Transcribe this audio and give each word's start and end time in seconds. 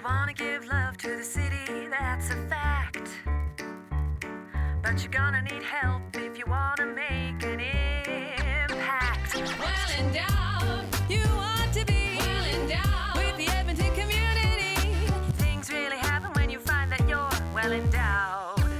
You 0.00 0.06
wanna 0.06 0.32
give 0.32 0.64
love 0.64 0.96
to 0.96 1.16
the 1.18 1.22
city, 1.22 1.86
that's 1.90 2.30
a 2.30 2.36
fact. 2.48 3.10
But 4.82 5.02
you're 5.02 5.12
gonna 5.12 5.42
need 5.42 5.62
help 5.62 6.00
if 6.14 6.38
you 6.38 6.44
wanna 6.46 6.86
make 6.86 7.42
an 7.44 7.60
impact. 7.60 9.34
Well 9.36 9.90
endowed, 9.98 10.86
you 11.10 11.20
want 11.36 11.74
to 11.74 11.84
be 11.84 12.16
well 12.16 12.44
endowed 12.46 13.16
with 13.16 13.36
the 13.36 13.48
Edmonton 13.54 13.94
community. 13.94 14.74
Things 15.34 15.70
really 15.70 15.98
happen 15.98 16.32
when 16.32 16.48
you 16.48 16.60
find 16.60 16.90
that 16.90 17.06
you're 17.06 17.28
well 17.54 17.70
endowed. 17.70 18.72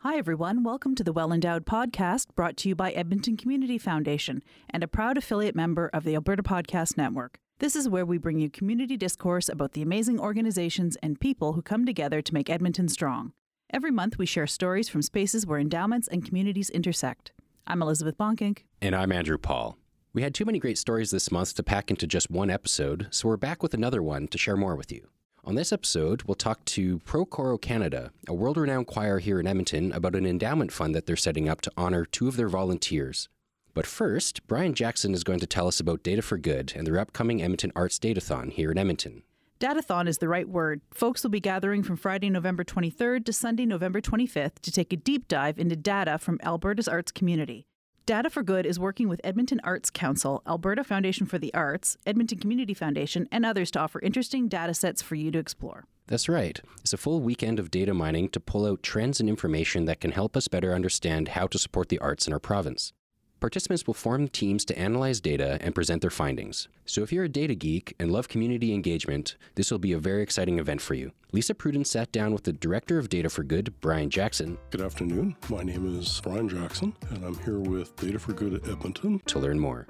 Hi, 0.00 0.18
everyone. 0.18 0.64
Welcome 0.64 0.94
to 0.96 1.02
the 1.02 1.14
Well 1.14 1.32
Endowed 1.32 1.64
podcast 1.64 2.26
brought 2.34 2.58
to 2.58 2.68
you 2.68 2.74
by 2.74 2.90
Edmonton 2.90 3.38
Community 3.38 3.78
Foundation 3.78 4.42
and 4.68 4.84
a 4.84 4.88
proud 4.88 5.16
affiliate 5.16 5.56
member 5.56 5.88
of 5.94 6.04
the 6.04 6.14
Alberta 6.14 6.42
Podcast 6.42 6.98
Network. 6.98 7.40
This 7.58 7.74
is 7.74 7.88
where 7.88 8.04
we 8.04 8.18
bring 8.18 8.38
you 8.38 8.50
community 8.50 8.98
discourse 8.98 9.48
about 9.48 9.72
the 9.72 9.80
amazing 9.80 10.20
organizations 10.20 10.98
and 11.02 11.18
people 11.18 11.54
who 11.54 11.62
come 11.62 11.86
together 11.86 12.20
to 12.20 12.34
make 12.34 12.50
Edmonton 12.50 12.86
strong. 12.86 13.32
Every 13.70 13.90
month, 13.90 14.18
we 14.18 14.26
share 14.26 14.46
stories 14.46 14.90
from 14.90 15.00
spaces 15.00 15.46
where 15.46 15.58
endowments 15.58 16.06
and 16.06 16.22
communities 16.22 16.68
intersect. 16.68 17.32
I'm 17.66 17.80
Elizabeth 17.80 18.18
Bonkink. 18.18 18.64
And 18.82 18.94
I'm 18.94 19.10
Andrew 19.10 19.38
Paul. 19.38 19.78
We 20.12 20.20
had 20.20 20.34
too 20.34 20.44
many 20.44 20.58
great 20.58 20.76
stories 20.76 21.10
this 21.10 21.32
month 21.32 21.54
to 21.54 21.62
pack 21.62 21.90
into 21.90 22.06
just 22.06 22.30
one 22.30 22.50
episode, 22.50 23.06
so 23.10 23.26
we're 23.26 23.38
back 23.38 23.62
with 23.62 23.72
another 23.72 24.02
one 24.02 24.28
to 24.28 24.36
share 24.36 24.58
more 24.58 24.76
with 24.76 24.92
you. 24.92 25.08
On 25.42 25.54
this 25.54 25.72
episode, 25.72 26.24
we'll 26.24 26.34
talk 26.34 26.62
to 26.66 26.98
Procoro 27.00 27.58
Canada, 27.58 28.10
a 28.28 28.34
world 28.34 28.58
renowned 28.58 28.86
choir 28.86 29.18
here 29.18 29.40
in 29.40 29.46
Edmonton, 29.46 29.92
about 29.92 30.14
an 30.14 30.26
endowment 30.26 30.72
fund 30.72 30.94
that 30.94 31.06
they're 31.06 31.16
setting 31.16 31.48
up 31.48 31.62
to 31.62 31.72
honor 31.74 32.04
two 32.04 32.28
of 32.28 32.36
their 32.36 32.50
volunteers. 32.50 33.30
But 33.76 33.86
first, 33.86 34.46
Bryan 34.46 34.72
Jackson 34.72 35.12
is 35.12 35.22
going 35.22 35.38
to 35.40 35.46
tell 35.46 35.68
us 35.68 35.80
about 35.80 36.02
Data 36.02 36.22
for 36.22 36.38
Good 36.38 36.72
and 36.74 36.86
their 36.86 36.98
upcoming 36.98 37.42
Edmonton 37.42 37.72
Arts 37.76 37.98
Datathon 37.98 38.50
here 38.50 38.70
in 38.70 38.78
Edmonton. 38.78 39.22
Datathon 39.60 40.08
is 40.08 40.16
the 40.16 40.30
right 40.30 40.48
word. 40.48 40.80
Folks 40.94 41.22
will 41.22 41.30
be 41.30 41.40
gathering 41.40 41.82
from 41.82 41.98
Friday, 41.98 42.30
November 42.30 42.64
23rd 42.64 43.26
to 43.26 43.34
Sunday, 43.34 43.66
November 43.66 44.00
25th 44.00 44.60
to 44.62 44.72
take 44.72 44.94
a 44.94 44.96
deep 44.96 45.28
dive 45.28 45.58
into 45.58 45.76
data 45.76 46.16
from 46.16 46.40
Alberta's 46.42 46.88
arts 46.88 47.12
community. 47.12 47.66
Data 48.06 48.30
for 48.30 48.42
Good 48.42 48.64
is 48.64 48.80
working 48.80 49.10
with 49.10 49.20
Edmonton 49.22 49.60
Arts 49.62 49.90
Council, 49.90 50.40
Alberta 50.46 50.82
Foundation 50.82 51.26
for 51.26 51.36
the 51.36 51.52
Arts, 51.52 51.98
Edmonton 52.06 52.38
Community 52.38 52.72
Foundation, 52.72 53.28
and 53.30 53.44
others 53.44 53.70
to 53.72 53.80
offer 53.80 54.00
interesting 54.00 54.48
data 54.48 54.72
sets 54.72 55.02
for 55.02 55.16
you 55.16 55.30
to 55.32 55.38
explore. 55.38 55.84
That's 56.06 56.30
right. 56.30 56.58
It's 56.80 56.94
a 56.94 56.96
full 56.96 57.20
weekend 57.20 57.58
of 57.58 57.70
data 57.70 57.92
mining 57.92 58.30
to 58.30 58.40
pull 58.40 58.64
out 58.64 58.82
trends 58.82 59.20
and 59.20 59.28
information 59.28 59.84
that 59.84 60.00
can 60.00 60.12
help 60.12 60.34
us 60.34 60.48
better 60.48 60.72
understand 60.72 61.28
how 61.28 61.46
to 61.48 61.58
support 61.58 61.90
the 61.90 61.98
arts 61.98 62.26
in 62.26 62.32
our 62.32 62.38
province. 62.38 62.94
Participants 63.40 63.86
will 63.86 63.94
form 63.94 64.28
teams 64.28 64.64
to 64.64 64.78
analyze 64.78 65.20
data 65.20 65.58
and 65.60 65.74
present 65.74 66.00
their 66.00 66.10
findings. 66.10 66.68
So 66.86 67.02
if 67.02 67.12
you're 67.12 67.24
a 67.24 67.28
data 67.28 67.54
geek 67.54 67.94
and 68.00 68.10
love 68.10 68.28
community 68.28 68.72
engagement, 68.72 69.36
this 69.56 69.70
will 69.70 69.78
be 69.78 69.92
a 69.92 69.98
very 69.98 70.22
exciting 70.22 70.58
event 70.58 70.80
for 70.80 70.94
you. 70.94 71.12
Lisa 71.32 71.52
Pruden 71.52 71.86
sat 71.86 72.10
down 72.12 72.32
with 72.32 72.44
the 72.44 72.52
Director 72.54 72.98
of 72.98 73.10
Data 73.10 73.28
for 73.28 73.42
Good, 73.44 73.78
Bryan 73.82 74.08
Jackson, 74.08 74.56
Good 74.70 74.80
afternoon. 74.80 75.36
My 75.50 75.62
name 75.62 75.98
is 75.98 76.18
Bryan 76.22 76.48
Jackson, 76.48 76.94
and 77.10 77.24
I'm 77.24 77.38
here 77.40 77.58
with 77.58 77.94
Data 77.96 78.18
for 78.18 78.32
Good 78.32 78.54
at 78.54 78.66
Edmonton. 78.68 79.20
to 79.26 79.38
learn 79.38 79.58
more. 79.58 79.86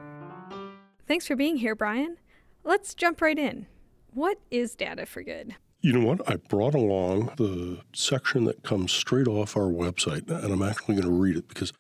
Thanks 1.07 1.29
for 1.29 1.37
being 1.37 1.57
here, 1.59 1.77
Bryan. 1.77 2.17
Let's 2.65 2.95
jump 2.95 3.21
right 3.21 3.39
in. 3.39 3.67
What 4.13 4.39
is 4.51 4.75
Data 4.75 5.07
for 5.07 5.23
Good? 5.23 5.55
You 5.83 5.93
know 5.93 6.05
what? 6.05 6.29
I 6.29 6.35
brought 6.37 6.75
along 6.75 7.31
the 7.37 7.79
section 7.95 8.45
that 8.47 8.65
comes 8.65 8.91
straight 8.91 9.29
off 9.29 9.57
our 9.57 9.71
website, 9.71 10.29
and 10.29 10.53
I'm 10.53 10.63
actually 10.63 10.97
going 10.97 11.07
to 11.07 11.13
read 11.17 11.37
it 11.37 11.47
because 11.47 11.73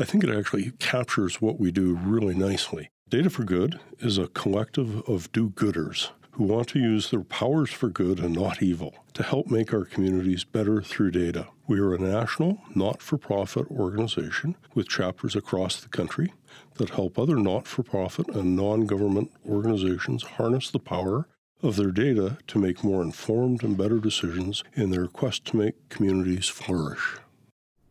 I 0.00 0.04
think 0.04 0.24
it 0.24 0.34
actually 0.34 0.70
captures 0.78 1.42
what 1.42 1.60
we 1.60 1.70
do 1.70 1.94
really 1.94 2.34
nicely. 2.34 2.88
Data 3.10 3.28
for 3.28 3.44
Good 3.44 3.78
is 3.98 4.16
a 4.16 4.28
collective 4.28 5.06
of 5.06 5.30
do 5.30 5.50
gooders 5.50 6.08
who 6.30 6.44
want 6.44 6.68
to 6.68 6.78
use 6.78 7.10
their 7.10 7.20
powers 7.20 7.70
for 7.70 7.90
good 7.90 8.18
and 8.18 8.34
not 8.34 8.62
evil 8.62 8.94
to 9.12 9.22
help 9.22 9.48
make 9.48 9.74
our 9.74 9.84
communities 9.84 10.42
better 10.42 10.80
through 10.80 11.10
data. 11.10 11.48
We 11.66 11.80
are 11.80 11.92
a 11.92 11.98
national, 11.98 12.62
not 12.74 13.02
for 13.02 13.18
profit 13.18 13.70
organization 13.70 14.56
with 14.74 14.88
chapters 14.88 15.36
across 15.36 15.82
the 15.82 15.90
country 15.90 16.32
that 16.76 16.88
help 16.88 17.18
other 17.18 17.36
not 17.36 17.66
for 17.66 17.82
profit 17.82 18.26
and 18.28 18.56
non 18.56 18.86
government 18.86 19.30
organizations 19.46 20.22
harness 20.22 20.70
the 20.70 20.78
power 20.78 21.28
of 21.62 21.76
their 21.76 21.90
data 21.90 22.38
to 22.46 22.58
make 22.58 22.82
more 22.82 23.02
informed 23.02 23.62
and 23.62 23.76
better 23.76 23.98
decisions 23.98 24.64
in 24.72 24.88
their 24.88 25.08
quest 25.08 25.44
to 25.44 25.58
make 25.58 25.90
communities 25.90 26.48
flourish. 26.48 27.18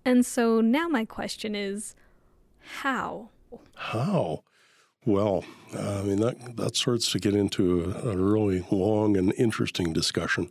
And 0.05 0.25
so 0.25 0.59
now 0.59 0.87
my 0.87 1.05
question 1.05 1.53
is 1.53 1.93
how? 2.77 3.29
How? 3.75 4.43
Well, 5.05 5.43
I 5.77 6.01
mean, 6.03 6.19
that, 6.19 6.57
that 6.57 6.75
starts 6.75 7.11
to 7.11 7.19
get 7.19 7.33
into 7.33 7.93
a, 8.03 8.09
a 8.09 8.17
really 8.17 8.65
long 8.69 9.17
and 9.17 9.33
interesting 9.37 9.93
discussion. 9.93 10.49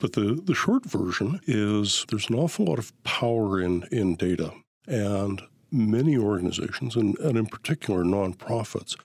But 0.00 0.12
the, 0.12 0.40
the 0.44 0.54
short 0.54 0.84
version 0.84 1.40
is 1.46 2.04
there's 2.08 2.28
an 2.28 2.34
awful 2.34 2.66
lot 2.66 2.78
of 2.78 2.92
power 3.04 3.60
in, 3.60 3.84
in 3.90 4.16
data. 4.16 4.52
And 4.86 5.42
many 5.70 6.18
organizations, 6.18 6.96
and, 6.96 7.18
and 7.18 7.38
in 7.38 7.46
particular 7.46 8.04
nonprofits, 8.04 8.96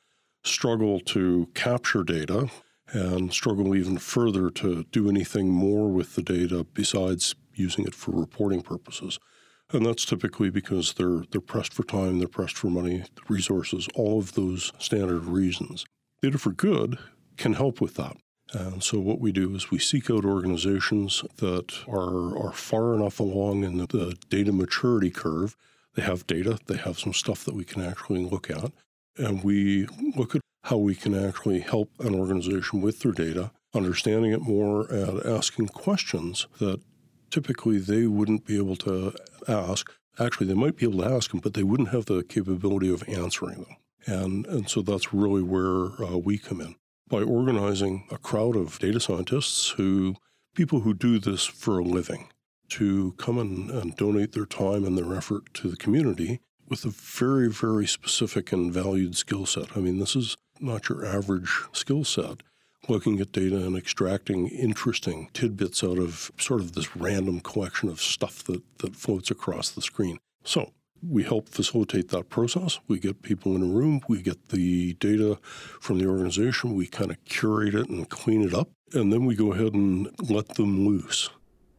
struggle 0.43 0.99
to 1.01 1.47
capture 1.53 2.03
data 2.03 2.49
and 2.91 3.31
struggle 3.31 3.75
even 3.75 3.97
further 3.97 4.49
to 4.49 4.83
do 4.91 5.09
anything 5.09 5.49
more 5.49 5.87
with 5.89 6.15
the 6.15 6.23
data 6.23 6.65
besides 6.73 7.35
using 7.53 7.85
it 7.85 7.93
for 7.93 8.11
reporting 8.11 8.61
purposes. 8.61 9.19
And 9.71 9.85
that's 9.85 10.05
typically 10.05 10.49
because 10.49 10.93
they're 10.93 11.23
they're 11.31 11.41
pressed 11.41 11.73
for 11.73 11.83
time, 11.83 12.19
they're 12.19 12.27
pressed 12.27 12.57
for 12.57 12.67
money, 12.67 13.03
resources, 13.27 13.87
all 13.95 14.19
of 14.19 14.33
those 14.33 14.73
standard 14.79 15.25
reasons. 15.25 15.85
Data 16.21 16.37
for 16.37 16.51
Good 16.51 16.97
can 17.37 17.53
help 17.53 17.79
with 17.79 17.95
that. 17.95 18.17
And 18.51 18.83
so 18.83 18.99
what 18.99 19.19
we 19.19 19.31
do 19.31 19.55
is 19.55 19.69
we 19.69 19.77
seek 19.77 20.09
out 20.09 20.25
organizations 20.25 21.23
that 21.37 21.87
are 21.87 22.37
are 22.37 22.53
far 22.53 22.95
enough 22.95 23.19
along 23.19 23.63
in 23.63 23.77
the, 23.77 23.87
the 23.87 24.15
data 24.29 24.51
maturity 24.51 25.11
curve. 25.11 25.55
They 25.95 26.01
have 26.01 26.27
data, 26.27 26.57
they 26.65 26.77
have 26.77 26.99
some 26.99 27.13
stuff 27.13 27.45
that 27.45 27.55
we 27.55 27.65
can 27.65 27.83
actually 27.83 28.23
look 28.23 28.49
at, 28.49 28.71
and 29.17 29.43
we 29.43 29.87
look 30.15 30.35
at 30.35 30.41
how 30.63 30.77
we 30.77 30.95
can 30.95 31.13
actually 31.13 31.59
help 31.59 31.91
an 31.99 32.15
organization 32.15 32.81
with 32.81 32.99
their 32.99 33.11
data, 33.11 33.51
understanding 33.73 34.31
it 34.31 34.41
more 34.41 34.85
and 34.91 35.25
asking 35.25 35.67
questions 35.69 36.47
that 36.59 36.79
typically 37.31 37.77
they 37.77 38.07
wouldn't 38.07 38.45
be 38.45 38.57
able 38.57 38.75
to 38.77 39.13
ask. 39.47 39.91
Actually, 40.19 40.47
they 40.47 40.53
might 40.53 40.75
be 40.75 40.85
able 40.85 40.99
to 40.99 41.09
ask 41.09 41.31
them, 41.31 41.39
but 41.39 41.53
they 41.53 41.63
wouldn't 41.63 41.89
have 41.89 42.05
the 42.05 42.23
capability 42.23 42.91
of 42.91 43.07
answering 43.07 43.63
them. 43.63 43.75
And, 44.05 44.45
and 44.47 44.69
so 44.69 44.81
that's 44.81 45.13
really 45.13 45.43
where 45.43 46.01
uh, 46.03 46.17
we 46.17 46.37
come 46.37 46.61
in. 46.61 46.75
By 47.07 47.21
organizing 47.21 48.07
a 48.11 48.17
crowd 48.17 48.55
of 48.55 48.79
data 48.79 48.99
scientists 48.99 49.69
who, 49.71 50.15
people 50.55 50.81
who 50.81 50.93
do 50.93 51.19
this 51.19 51.45
for 51.45 51.79
a 51.79 51.83
living, 51.83 52.29
to 52.69 53.13
come 53.17 53.37
and, 53.37 53.69
and 53.69 53.95
donate 53.95 54.33
their 54.33 54.45
time 54.45 54.85
and 54.85 54.97
their 54.97 55.15
effort 55.15 55.53
to 55.55 55.69
the 55.69 55.77
community 55.77 56.39
with 56.67 56.85
a 56.85 56.89
very, 56.89 57.49
very 57.49 57.87
specific 57.87 58.51
and 58.51 58.71
valued 58.71 59.17
skill 59.17 59.45
set. 59.45 59.75
I 59.75 59.79
mean, 59.79 59.99
this 59.99 60.15
is 60.15 60.37
not 60.59 60.87
your 60.87 61.05
average 61.05 61.51
skill 61.73 62.03
set 62.03 62.43
looking 62.87 63.19
at 63.19 63.31
data 63.31 63.57
and 63.57 63.75
extracting 63.75 64.47
interesting 64.47 65.29
tidbits 65.33 65.83
out 65.83 65.97
of 65.97 66.31
sort 66.37 66.61
of 66.61 66.73
this 66.73 66.95
random 66.95 67.39
collection 67.41 67.89
of 67.89 68.01
stuff 68.01 68.43
that, 68.45 68.61
that 68.79 68.95
floats 68.95 69.29
across 69.29 69.69
the 69.69 69.81
screen. 69.81 70.17
So 70.43 70.71
we 71.07 71.23
help 71.23 71.49
facilitate 71.49 72.09
that 72.09 72.29
process. 72.29 72.79
We 72.87 72.99
get 72.99 73.21
people 73.21 73.55
in 73.55 73.63
a 73.63 73.65
room, 73.65 74.01
we 74.07 74.21
get 74.21 74.49
the 74.49 74.93
data 74.93 75.39
from 75.79 75.99
the 75.99 76.07
organization, 76.07 76.75
we 76.75 76.87
kind 76.87 77.11
of 77.11 77.23
curate 77.25 77.75
it 77.75 77.89
and 77.89 78.09
clean 78.09 78.43
it 78.43 78.53
up, 78.53 78.69
and 78.93 79.11
then 79.11 79.25
we 79.25 79.35
go 79.35 79.53
ahead 79.53 79.73
and 79.73 80.09
let 80.29 80.55
them 80.55 80.85
loose. 80.87 81.29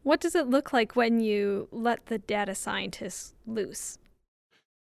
What 0.03 0.19
does 0.19 0.33
it 0.33 0.47
look 0.47 0.73
like 0.73 0.95
when 0.95 1.19
you 1.19 1.67
let 1.71 2.07
the 2.07 2.17
data 2.17 2.55
scientists 2.55 3.35
loose? 3.45 3.99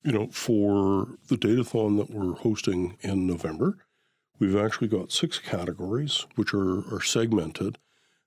You 0.02 0.12
know, 0.12 0.26
for 0.28 1.08
the 1.28 1.36
datathon 1.36 1.96
that 1.98 2.10
we're 2.10 2.34
hosting 2.34 2.96
in 3.00 3.26
November, 3.26 3.78
We've 4.38 4.56
actually 4.56 4.88
got 4.88 5.12
six 5.12 5.38
categories, 5.38 6.26
which 6.34 6.52
are, 6.52 6.80
are 6.94 7.00
segmented, 7.00 7.78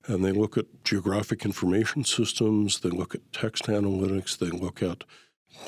and 0.06 0.24
they 0.24 0.32
look 0.32 0.56
at 0.56 0.66
geographic 0.84 1.44
information 1.44 2.04
systems, 2.04 2.80
they 2.80 2.88
look 2.88 3.14
at 3.14 3.32
text 3.32 3.64
analytics, 3.64 4.38
they 4.38 4.50
look 4.50 4.82
at 4.82 5.04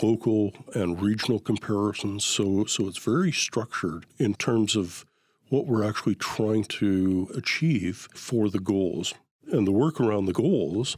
local 0.02 0.52
and 0.74 1.00
regional 1.00 1.40
comparisons. 1.40 2.24
So, 2.24 2.64
so 2.64 2.88
it's 2.88 2.98
very 2.98 3.32
structured 3.32 4.06
in 4.18 4.34
terms 4.34 4.76
of 4.76 5.04
what 5.48 5.66
we're 5.66 5.86
actually 5.86 6.14
trying 6.14 6.64
to 6.64 7.28
achieve 7.36 8.08
for 8.14 8.48
the 8.48 8.60
goals. 8.60 9.14
And 9.52 9.66
the 9.66 9.72
work 9.72 10.00
around 10.00 10.26
the 10.26 10.32
goals 10.32 10.96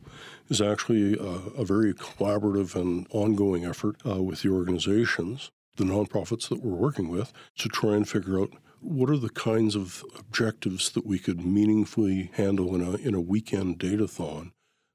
is 0.48 0.60
actually 0.60 1.14
a, 1.14 1.60
a 1.60 1.64
very 1.64 1.94
collaborative 1.94 2.74
and 2.74 3.06
ongoing 3.10 3.64
effort 3.64 3.96
uh, 4.06 4.22
with 4.22 4.42
the 4.42 4.50
organizations, 4.50 5.50
the 5.76 5.84
nonprofits 5.84 6.48
that 6.50 6.62
we're 6.62 6.76
working 6.76 7.08
with, 7.08 7.32
to 7.58 7.68
try 7.68 7.94
and 7.94 8.06
figure 8.06 8.38
out 8.38 8.50
what 8.82 9.08
are 9.08 9.16
the 9.16 9.30
kinds 9.30 9.74
of 9.76 10.04
objectives 10.18 10.90
that 10.90 11.06
we 11.06 11.18
could 11.18 11.44
meaningfully 11.44 12.30
handle 12.34 12.74
in 12.74 12.82
a, 12.82 12.96
in 12.96 13.14
a 13.14 13.20
weekend 13.20 13.78
datathon 13.78 14.52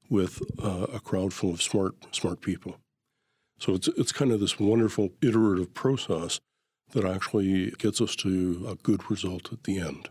with 0.10 0.42
uh, 0.62 0.88
a 0.94 1.00
crowd 1.00 1.34
full 1.34 1.52
of 1.52 1.62
smart 1.62 1.96
smart 2.14 2.42
people. 2.42 2.78
So 3.60 3.74
it's 3.74 3.88
it's 3.90 4.12
kind 4.12 4.32
of 4.32 4.40
this 4.40 4.60
wonderful 4.60 5.10
iterative 5.22 5.74
process 5.74 6.40
that 6.94 7.06
actually 7.06 7.72
gets 7.72 8.00
us 8.00 8.16
to 8.18 8.66
a 8.70 8.76
good 8.76 9.10
result 9.10 9.52
at 9.52 9.64
the 9.64 9.80
end. 9.80 10.10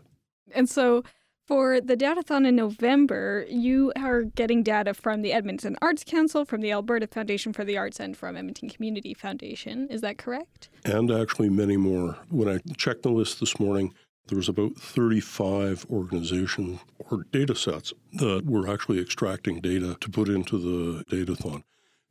And 0.53 0.69
so 0.69 1.03
For 1.47 1.79
the 1.79 1.95
Datathon 1.95 2.45
in 2.45 2.57
November, 2.57 3.45
you 3.49 3.93
are 3.95 4.23
getting 4.23 4.63
data 4.63 4.93
from 4.93 5.21
the 5.21 5.31
Edmonton 5.31 5.77
Arts 5.81 6.03
Council, 6.03 6.43
from 6.43 6.59
the 6.59 6.73
Alberta 6.73 7.07
Foundation 7.07 7.53
for 7.53 7.63
the 7.63 7.77
Arts, 7.77 8.01
and 8.01 8.17
from 8.17 8.35
Edmonton 8.35 8.67
Community 8.67 9.13
Foundation. 9.13 9.87
Is 9.87 10.01
that 10.01 10.17
correct? 10.17 10.67
And 10.83 11.09
actually, 11.09 11.49
many 11.49 11.77
more. 11.77 12.17
When 12.29 12.49
I 12.49 12.59
checked 12.75 13.03
the 13.03 13.11
list 13.11 13.39
this 13.39 13.61
morning, 13.61 13.93
there 14.27 14.35
was 14.35 14.49
about 14.49 14.75
35 14.75 15.85
organizations 15.89 16.81
or 17.09 17.23
data 17.31 17.55
sets 17.55 17.93
that 18.15 18.43
were 18.45 18.69
actually 18.69 18.99
extracting 18.99 19.61
data 19.61 19.95
to 20.01 20.09
put 20.09 20.27
into 20.27 20.57
the 20.57 21.05
datathon. 21.05 21.63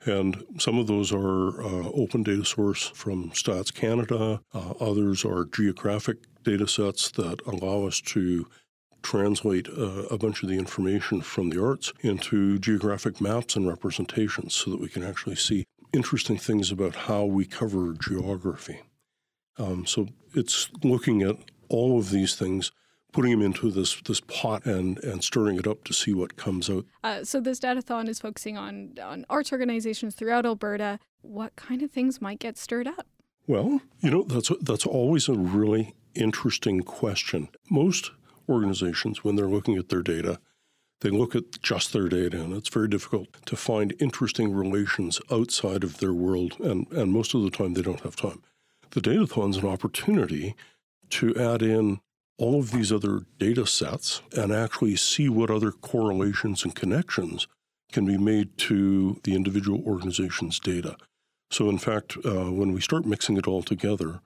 And 0.06 0.44
some 0.56 0.79
of 0.79 0.87
those 0.87 1.12
are 1.12 1.61
uh, 1.61 1.91
open 1.91 2.23
data 2.23 2.47
source 2.47 2.89
from 2.89 3.32
Stats 3.32 3.75
Canada. 3.75 4.41
Uh, 4.55 4.71
others 4.81 5.27
are 5.27 5.44
geographic 5.44 6.19
data 6.43 6.67
sets 6.67 7.11
that 7.11 7.43
allow 7.47 7.87
us 7.87 8.00
to 8.00 8.47
translate 9.06 9.69
uh, 9.69 10.05
a 10.11 10.19
bunch 10.19 10.43
of 10.43 10.49
the 10.49 10.58
information 10.58 11.20
from 11.20 11.50
the 11.50 11.62
arts 11.62 11.93
into 12.00 12.58
geographic 12.58 13.20
maps 13.20 13.55
and 13.55 13.69
representations 13.69 14.55
so 14.55 14.70
that 14.70 14.81
we 14.81 14.88
can 14.88 15.05
actually 15.05 15.37
see 15.37 15.64
interesting 15.93 16.37
things 16.37 16.73
about 16.73 16.94
how 16.94 17.25
we 17.25 17.44
cover 17.44 17.94
geography. 17.94 18.81
Um, 19.58 19.87
so 19.87 20.08
it's 20.35 20.70
looking 20.82 21.23
at 21.23 21.37
all 21.69 21.99
of 21.99 22.11
these 22.11 22.35
things 22.35 22.73
putting 23.12 23.31
them 23.31 23.41
into 23.41 23.70
this 23.70 24.00
this 24.03 24.20
pot 24.20 24.67
and 24.67 24.99
and 25.03 25.25
stirring 25.25 25.56
it 25.56 25.67
up 25.67 25.85
to 25.85 25.94
see 25.94 26.12
what 26.12 26.37
comes 26.37 26.69
out. 26.69 26.85
Uh, 27.03 27.25
so 27.25 27.41
this 27.41 27.58
datathon 27.61 28.08
is 28.08 28.20
focusing 28.20 28.58
on 28.58 28.93
on 29.03 29.25
arts 29.31 29.53
organizations 29.53 30.14
throughout 30.14 30.44
Alberta. 30.44 30.99
What 31.23 31.56
kind 31.56 31.82
of 31.82 31.91
things 31.91 32.20
might 32.20 32.41
get 32.41 32.58
stirred 32.58 32.87
up? 32.87 33.06
Well, 33.47 33.81
you 34.00 34.11
know 34.11 34.23
that's 34.25 34.50
that's 34.61 34.85
always 34.85 35.29
a 35.29 35.35
really 35.35 35.94
interesting 36.14 36.82
question. 36.82 37.49
Most 37.70 38.11
organizations, 38.48 39.25
when 39.25 39.37
they're 39.37 39.48
looking 39.48 39.76
at 39.76 39.88
their 39.88 40.02
data, 40.02 40.38
they 41.00 41.10
look 41.10 41.34
at 41.34 41.60
just 41.62 41.93
their 41.93 42.08
data, 42.08 42.43
and 42.43 42.54
it's 42.54 42.69
very 42.69 42.88
difficult 42.88 43.28
to 43.46 43.56
find 43.56 43.94
interesting 44.00 44.52
relations 44.52 45.20
outside 45.31 45.84
of 45.84 45.98
their 45.98 46.14
world, 46.14 46.56
and, 46.60 46.90
and 46.93 47.12
most 47.12 47.34
of 47.34 47.43
the 47.43 47.50
time 47.50 47.75
they 47.75 47.82
don't 47.82 48.00
have 48.00 48.16
time. 48.16 48.43
The 48.90 49.00
Datathon 49.00 49.50
is 49.50 49.58
an 49.58 49.66
opportunity 49.66 50.54
to 51.10 51.34
add 51.37 51.62
in 51.62 52.00
all 52.38 52.58
of 52.58 52.70
these 52.70 52.93
other 52.93 53.22
data 53.38 53.66
sets 53.66 54.22
and 54.37 54.52
actually 54.52 54.96
see 54.96 55.28
what 55.28 55.50
other 55.50 55.72
correlations 55.72 56.64
and 56.64 56.75
connections 56.75 57.46
can 57.93 58.04
be 58.04 58.19
made 58.19 58.56
to 58.58 59.20
the 59.25 59.34
individual 59.34 59.82
organization's 59.87 60.58
data. 60.58 60.96
So, 61.50 61.69
in 61.70 61.78
fact, 61.78 62.16
uh, 62.25 62.50
when 62.50 62.72
we 62.72 62.81
start 62.81 63.06
mixing 63.06 63.37
it 63.37 63.46
all 63.46 63.62
together, 63.62 64.20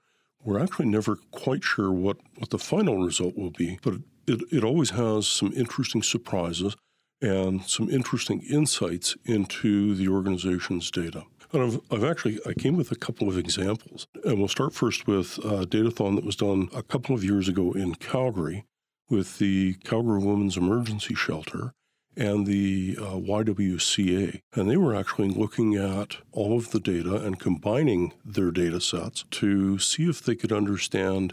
we're 0.44 0.60
actually 0.60 0.86
never 0.86 1.16
quite 1.30 1.62
sure 1.62 1.90
what, 1.90 2.16
what 2.36 2.50
the 2.50 2.58
final 2.58 2.98
result 3.04 3.36
will 3.36 3.50
be, 3.50 3.78
but 3.82 3.94
it, 4.26 4.40
it 4.50 4.64
always 4.64 4.90
has 4.90 5.26
some 5.26 5.52
interesting 5.54 6.02
surprises 6.02 6.76
and 7.20 7.62
some 7.64 7.90
interesting 7.90 8.40
insights 8.42 9.16
into 9.24 9.94
the 9.94 10.08
organization's 10.08 10.90
data. 10.90 11.24
And 11.52 11.62
I've, 11.62 11.80
I've 11.90 12.04
actually, 12.04 12.38
I 12.46 12.54
came 12.54 12.76
with 12.76 12.92
a 12.92 12.96
couple 12.96 13.28
of 13.28 13.36
examples. 13.36 14.06
And 14.24 14.38
we'll 14.38 14.48
start 14.48 14.72
first 14.72 15.06
with 15.06 15.38
a 15.38 15.66
datathon 15.66 16.14
that 16.14 16.24
was 16.24 16.36
done 16.36 16.68
a 16.74 16.82
couple 16.82 17.14
of 17.14 17.24
years 17.24 17.48
ago 17.48 17.72
in 17.72 17.96
Calgary 17.96 18.64
with 19.08 19.38
the 19.38 19.74
Calgary 19.84 20.20
Women's 20.20 20.56
Emergency 20.56 21.14
Shelter 21.14 21.72
and 22.20 22.46
the 22.46 22.96
uh, 23.00 23.16
YWCA. 23.16 24.42
And 24.54 24.70
they 24.70 24.76
were 24.76 24.94
actually 24.94 25.30
looking 25.30 25.74
at 25.74 26.18
all 26.32 26.56
of 26.56 26.70
the 26.70 26.78
data 26.78 27.16
and 27.16 27.40
combining 27.40 28.12
their 28.24 28.50
data 28.50 28.80
sets 28.80 29.24
to 29.30 29.78
see 29.78 30.08
if 30.08 30.22
they 30.22 30.34
could 30.34 30.52
understand 30.52 31.32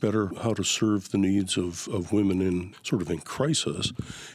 better 0.00 0.32
how 0.42 0.52
to 0.52 0.64
serve 0.64 1.12
the 1.12 1.18
needs 1.18 1.56
of, 1.56 1.88
of 1.88 2.12
women 2.12 2.42
in 2.42 2.74
sort 2.82 3.00
of 3.00 3.10
in 3.10 3.20
crisis 3.20 3.92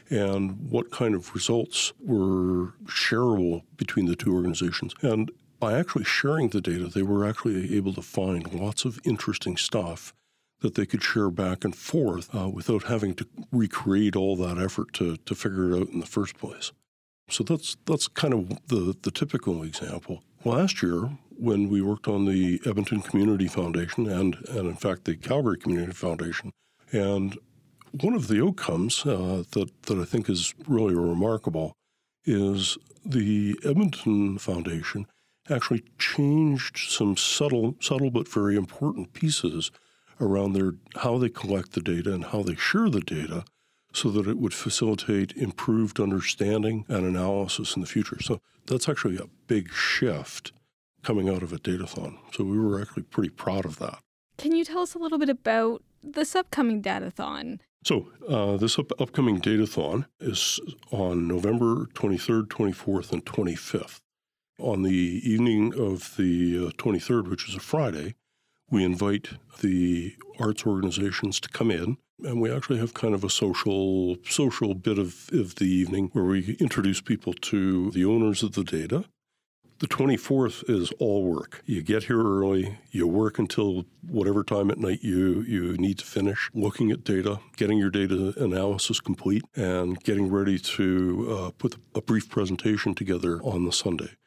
and 0.10 0.72
what 0.72 0.90
kind 0.90 1.14
of 1.14 1.36
results 1.36 1.92
were 2.00 2.74
shareable 2.86 3.64
between 3.76 4.06
the 4.06 4.16
two 4.16 4.34
organizations. 4.34 4.94
And 5.02 5.30
by 5.60 5.78
actually 5.78 6.06
sharing 6.06 6.50
the 6.50 6.62
data, 6.62 6.88
they 6.88 7.04
were 7.04 7.28
actually 7.28 7.76
able 7.76 7.94
to 7.94 8.02
find 8.02 8.54
lots 8.54 8.86
of 8.86 9.02
interesting 9.04 9.58
stuff 9.58 10.14
that 10.62 10.76
they 10.76 10.86
could 10.86 11.04
share 11.04 11.30
back 11.30 11.64
and 11.64 11.76
forth 11.76 12.34
uh, 12.36 12.50
without 12.50 12.84
having 12.84 13.14
to 13.16 13.28
recreate 13.52 14.16
all 14.16 14.36
that 14.36 14.58
effort 14.58 14.94
to, 14.94 15.18
to 15.18 15.36
figure 15.36 15.72
it 15.72 15.82
out 15.82 15.90
in 15.90 16.00
the 16.00 16.06
first 16.06 16.38
place. 16.38 16.72
So 17.30 17.44
that's 17.44 17.78
that's 17.86 18.08
kind 18.08 18.34
of 18.34 18.50
the, 18.68 18.96
the 19.02 19.12
typical 19.12 19.64
example. 19.64 20.24
Last 20.44 20.82
year, 20.82 21.12
when 21.30 21.70
we 21.70 21.82
worked 21.82 22.08
on 22.08 22.26
the 22.26 22.60
Edmonton 22.66 23.02
Community 23.02 23.48
Foundation 23.48 24.08
and, 24.08 24.36
and 24.50 24.68
in 24.68 24.76
fact, 24.76 25.06
the 25.06 25.16
Calgary 25.16 25.58
Community 25.58 25.94
Foundation. 25.94 26.52
And 26.92 27.38
one 27.92 28.14
of 28.14 28.28
the 28.28 28.44
outcomes 28.44 29.06
uh, 29.06 29.44
that, 29.52 29.70
that 29.84 29.98
I 29.98 30.06
think 30.06 30.30
is 30.30 30.54
really 30.68 30.96
remarkable 30.96 31.74
is 32.26 32.78
the 33.06 33.58
Edmonton 33.64 34.38
Foundation 34.38 35.08
actually 35.50 35.84
changed 35.98 36.78
some 36.92 37.16
subtle, 37.16 37.76
subtle 37.80 38.12
but 38.12 38.28
very 38.28 38.56
important 38.56 39.14
pieces 39.14 39.72
around 40.20 40.54
their 40.54 40.74
how 40.98 41.18
they 41.18 41.30
collect 41.30 41.74
the 41.74 41.82
data 41.82 42.14
and 42.14 42.26
how 42.26 42.44
they 42.44 42.56
share 42.56 42.90
the 42.90 43.02
data 43.02 43.46
so 43.94 44.10
that 44.10 44.28
it 44.28 44.38
would 44.38 44.54
facilitate 44.54 45.36
improved 45.36 46.00
understanding 46.00 46.86
and 46.88 47.06
analysis 47.06 47.76
in 47.76 47.82
the 47.82 47.88
future. 47.88 48.22
So 48.22 48.40
that's 48.68 48.88
actually 48.88 49.18
a 49.18 49.30
big 49.48 49.74
shift 49.74 50.52
coming 51.04 51.30
out 51.30 51.44
of 51.44 51.52
a 51.54 51.58
datathon. 51.58 52.18
So 52.34 52.44
we 52.44 52.60
were 52.60 52.82
actually 52.82 53.04
pretty 53.04 53.30
proud 53.30 53.66
of 53.66 53.80
that. 53.80 54.00
Can 54.38 54.56
you 54.56 54.64
tell 54.64 54.82
us 54.82 54.94
a 54.94 55.00
little 55.00 55.18
bit 55.18 55.30
about 55.30 55.82
this 56.04 56.36
upcoming 56.36 56.82
datathon? 56.82 57.60
So 57.84 58.12
uh, 58.28 58.58
this 58.58 58.78
up- 58.78 59.00
upcoming 59.00 59.40
datathon 59.40 60.06
is 60.20 60.60
on 60.92 61.28
November 61.28 61.88
23rd, 61.94 62.48
24th, 62.48 63.12
and 63.12 63.26
25th. 63.26 64.00
On 64.60 64.84
the 64.84 65.22
evening 65.24 65.74
of 65.74 66.16
the 66.18 66.68
uh, 66.68 66.72
23rd, 66.72 67.30
which 67.30 67.48
is 67.48 67.56
a 67.56 67.62
Friday, 67.62 68.16
we 68.70 68.84
invite 68.84 69.30
the 69.62 70.16
arts 70.40 70.66
organizations 70.66 71.40
to 71.40 71.50
come 71.50 71.72
in 71.72 71.98
and 72.24 72.42
we 72.42 72.52
actually 72.52 72.80
have 72.80 72.94
kind 72.94 73.14
of 73.14 73.24
a 73.24 73.30
social 73.30 74.18
social 74.26 74.74
bit 74.74 74.98
of, 74.98 75.30
of 75.32 75.56
the 75.56 75.66
evening 75.66 76.10
where 76.14 76.26
we 76.26 76.56
introduce 76.60 77.02
people 77.02 77.34
to 77.34 77.92
the 77.92 78.06
owners 78.06 78.44
of 78.44 78.54
the 78.54 78.64
data 78.64 79.06
the 79.80 79.88
24th 79.88 80.70
is 80.70 80.92
all 81.00 81.24
work. 81.24 81.62
You 81.66 81.82
get 81.82 82.04
here 82.04 82.22
early, 82.22 82.80
you 82.92 83.08
work 83.08 83.40
until 83.40 83.86
whatever 84.06 84.44
time 84.44 84.70
at 84.70 84.78
night 84.78 85.00
you, 85.02 85.42
you 85.48 85.78
need 85.78 86.00
to 86.00 86.06
finish 86.06 86.50
looking 86.54 86.92
at 86.92 87.06
data, 87.06 87.40
getting 87.56 87.78
your 87.78 87.90
data 87.90 88.34
analysis 88.38 89.00
complete, 89.00 89.44
and 89.56 89.98
getting 90.04 90.30
ready 90.30 90.60
to 90.60 91.28
uh, 91.32 91.52
put 91.58 91.78
a 91.96 92.02
brief 92.02 92.30
presentation 92.30 92.94
together 92.94 93.42
on 93.42 93.64
the 93.64 93.72
Sunday. 93.72 94.18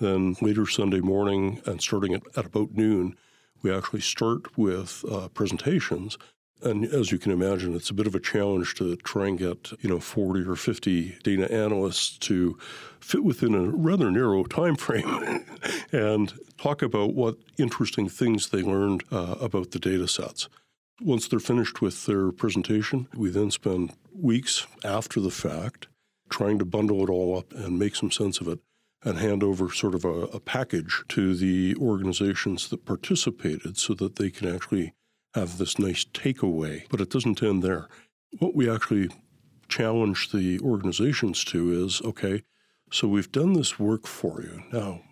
Then 0.00 0.34
later 0.40 0.66
Sunday 0.66 1.00
morning 1.00 1.62
and 1.66 1.80
starting 1.80 2.12
at, 2.12 2.22
at 2.36 2.46
about 2.46 2.72
noon, 2.72 3.16
we 3.62 3.72
actually 3.72 4.00
start 4.00 4.56
with 4.56 5.04
uh, 5.10 5.28
presentations 5.28 6.16
and 6.62 6.86
as 6.86 7.12
you 7.12 7.18
can 7.18 7.32
imagine, 7.32 7.74
it's 7.74 7.90
a 7.90 7.94
bit 7.94 8.06
of 8.06 8.14
a 8.14 8.20
challenge 8.20 8.74
to 8.76 8.96
try 8.96 9.28
and 9.28 9.38
get, 9.38 9.72
you 9.82 9.90
know, 9.90 10.00
40 10.00 10.48
or 10.48 10.56
50 10.56 11.18
data 11.22 11.52
analysts 11.52 12.16
to 12.18 12.56
fit 12.98 13.22
within 13.22 13.54
a 13.54 13.60
rather 13.60 14.10
narrow 14.10 14.42
time 14.44 14.74
frame 14.74 15.44
and 15.92 16.32
talk 16.56 16.80
about 16.80 17.14
what 17.14 17.36
interesting 17.58 18.08
things 18.08 18.48
they 18.48 18.62
learned 18.62 19.04
uh, 19.12 19.36
about 19.40 19.72
the 19.72 19.78
data 19.78 20.08
sets. 20.08 20.48
Once 21.02 21.28
they're 21.28 21.38
finished 21.38 21.82
with 21.82 22.06
their 22.06 22.32
presentation, 22.32 23.06
we 23.14 23.28
then 23.28 23.50
spend 23.50 23.92
weeks 24.14 24.66
after 24.82 25.20
the 25.20 25.30
fact 25.30 25.88
trying 26.30 26.58
to 26.58 26.64
bundle 26.64 27.02
it 27.02 27.10
all 27.10 27.36
up 27.36 27.52
and 27.52 27.78
make 27.78 27.94
some 27.94 28.10
sense 28.10 28.40
of 28.40 28.48
it 28.48 28.58
and 29.06 29.18
hand 29.18 29.44
over 29.44 29.70
sort 29.70 29.94
of 29.94 30.04
a, 30.04 30.22
a 30.24 30.40
package 30.40 31.04
to 31.08 31.36
the 31.36 31.76
organizations 31.76 32.68
that 32.68 32.84
participated 32.84 33.78
so 33.78 33.94
that 33.94 34.16
they 34.16 34.30
can 34.30 34.52
actually 34.52 34.92
have 35.34 35.58
this 35.58 35.78
nice 35.78 36.04
takeaway, 36.04 36.84
but 36.88 37.00
it 37.00 37.08
doesn't 37.08 37.40
end 37.40 37.62
there. 37.62 37.86
What 38.40 38.56
we 38.56 38.68
actually 38.68 39.08
challenge 39.68 40.32
the 40.32 40.58
organizations 40.58 41.44
to 41.44 41.84
is 41.84 42.02
okay, 42.02 42.42
so 42.90 43.06
we've 43.06 43.30
done 43.30 43.52
this 43.52 43.78
work 43.78 44.08
for 44.08 44.42
you. 44.42 44.64
Now, 44.72 45.02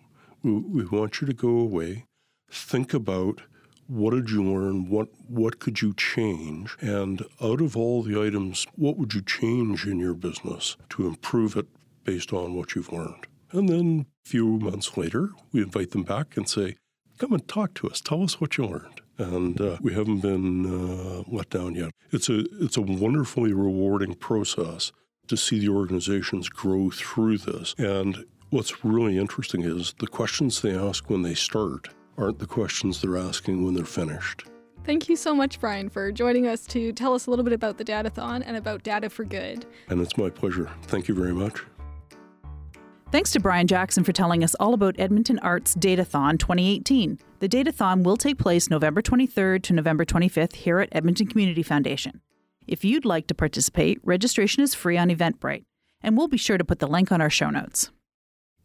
we, 0.43 0.51
we 0.51 0.85
want 0.85 1.21
you 1.21 1.27
to 1.27 1.33
go 1.33 1.57
away, 1.57 2.05
think 2.51 2.93
about 2.93 3.43
what 3.87 4.11
did 4.11 4.29
you 4.29 4.43
learn? 4.43 4.89
What 4.89 5.09
what 5.27 5.59
could 5.59 5.81
you 5.81 5.93
change? 5.93 6.75
And 6.81 7.23
out 7.39 7.61
of 7.61 7.77
all 7.77 8.01
the 8.01 8.19
items, 8.19 8.65
what 8.75 8.97
would 8.97 9.13
you 9.13 9.21
change 9.21 9.85
in 9.85 9.99
your 9.99 10.15
business 10.15 10.75
to 10.89 11.07
improve 11.07 11.55
it 11.55 11.67
based 12.03 12.33
on 12.33 12.55
what 12.55 12.75
you've 12.75 12.91
learned? 12.91 13.27
And 13.51 13.69
then 13.69 14.05
a 14.25 14.29
few 14.29 14.57
months 14.57 14.97
later, 14.97 15.29
we 15.51 15.61
invite 15.61 15.91
them 15.91 16.03
back 16.03 16.37
and 16.37 16.47
say, 16.47 16.75
come 17.17 17.33
and 17.33 17.47
talk 17.47 17.73
to 17.75 17.89
us. 17.89 18.01
Tell 18.01 18.23
us 18.23 18.41
what 18.41 18.57
you 18.57 18.65
learned 18.65 19.01
and 19.17 19.59
uh, 19.61 19.77
we 19.81 19.93
haven't 19.93 20.19
been 20.19 20.65
uh, 20.65 21.23
let 21.27 21.49
down 21.49 21.75
yet. 21.75 21.91
It's 22.11 22.29
a 22.29 22.45
it's 22.61 22.77
a 22.77 22.81
wonderfully 22.81 23.53
rewarding 23.53 24.15
process 24.15 24.91
to 25.27 25.37
see 25.37 25.59
the 25.59 25.69
organizations 25.69 26.49
grow 26.49 26.89
through 26.91 27.39
this. 27.39 27.73
And 27.77 28.25
what's 28.49 28.85
really 28.85 29.17
interesting 29.17 29.63
is 29.63 29.93
the 29.99 30.07
questions 30.07 30.61
they 30.61 30.75
ask 30.75 31.09
when 31.09 31.23
they 31.23 31.33
start 31.33 31.89
aren't 32.17 32.39
the 32.39 32.45
questions 32.45 33.01
they're 33.01 33.17
asking 33.17 33.65
when 33.65 33.73
they're 33.73 33.85
finished. 33.85 34.45
Thank 34.83 35.09
you 35.09 35.15
so 35.15 35.33
much, 35.33 35.59
Bryan, 35.59 35.89
for 35.89 36.11
joining 36.11 36.45
us 36.45 36.67
to 36.67 36.93
tell 36.93 37.15
us 37.15 37.25
a 37.25 37.31
little 37.31 37.43
bit 37.43 37.53
about 37.53 37.79
the 37.79 37.83
Datathon 37.83 38.43
and 38.45 38.55
about 38.55 38.83
Data 38.83 39.09
for 39.09 39.25
Good. 39.25 39.65
And 39.89 39.99
it's 39.99 40.15
my 40.15 40.29
pleasure. 40.29 40.69
Thank 40.83 41.07
you 41.07 41.15
very 41.15 41.33
much. 41.33 41.63
Thanks 43.11 43.31
to 43.31 43.39
Bryan 43.39 43.67
Jackson 43.67 44.03
for 44.03 44.11
telling 44.11 44.43
us 44.43 44.55
all 44.55 44.73
about 44.73 44.95
Edmonton 44.99 45.39
Arts 45.39 45.75
Datathon 45.75 46.39
2018. 46.39 47.19
The 47.39 47.47
Datathon 47.47 48.03
will 48.03 48.17
take 48.17 48.37
place 48.37 48.69
November 48.69 49.01
23rd 49.01 49.61
to 49.63 49.73
November 49.73 50.05
25th 50.05 50.55
here 50.55 50.79
at 50.79 50.89
Edmonton 50.91 51.27
Community 51.27 51.63
Foundation. 51.63 52.21
If 52.67 52.83
you'd 52.83 53.05
like 53.05 53.27
to 53.27 53.35
participate, 53.35 53.99
registration 54.03 54.63
is 54.63 54.73
free 54.73 54.97
on 54.97 55.09
Eventbrite, 55.09 55.65
and 56.01 56.17
we'll 56.17 56.27
be 56.27 56.37
sure 56.37 56.57
to 56.57 56.65
put 56.65 56.79
the 56.79 56.87
link 56.87 57.11
on 57.11 57.21
our 57.21 57.29
show 57.29 57.51
notes. 57.51 57.91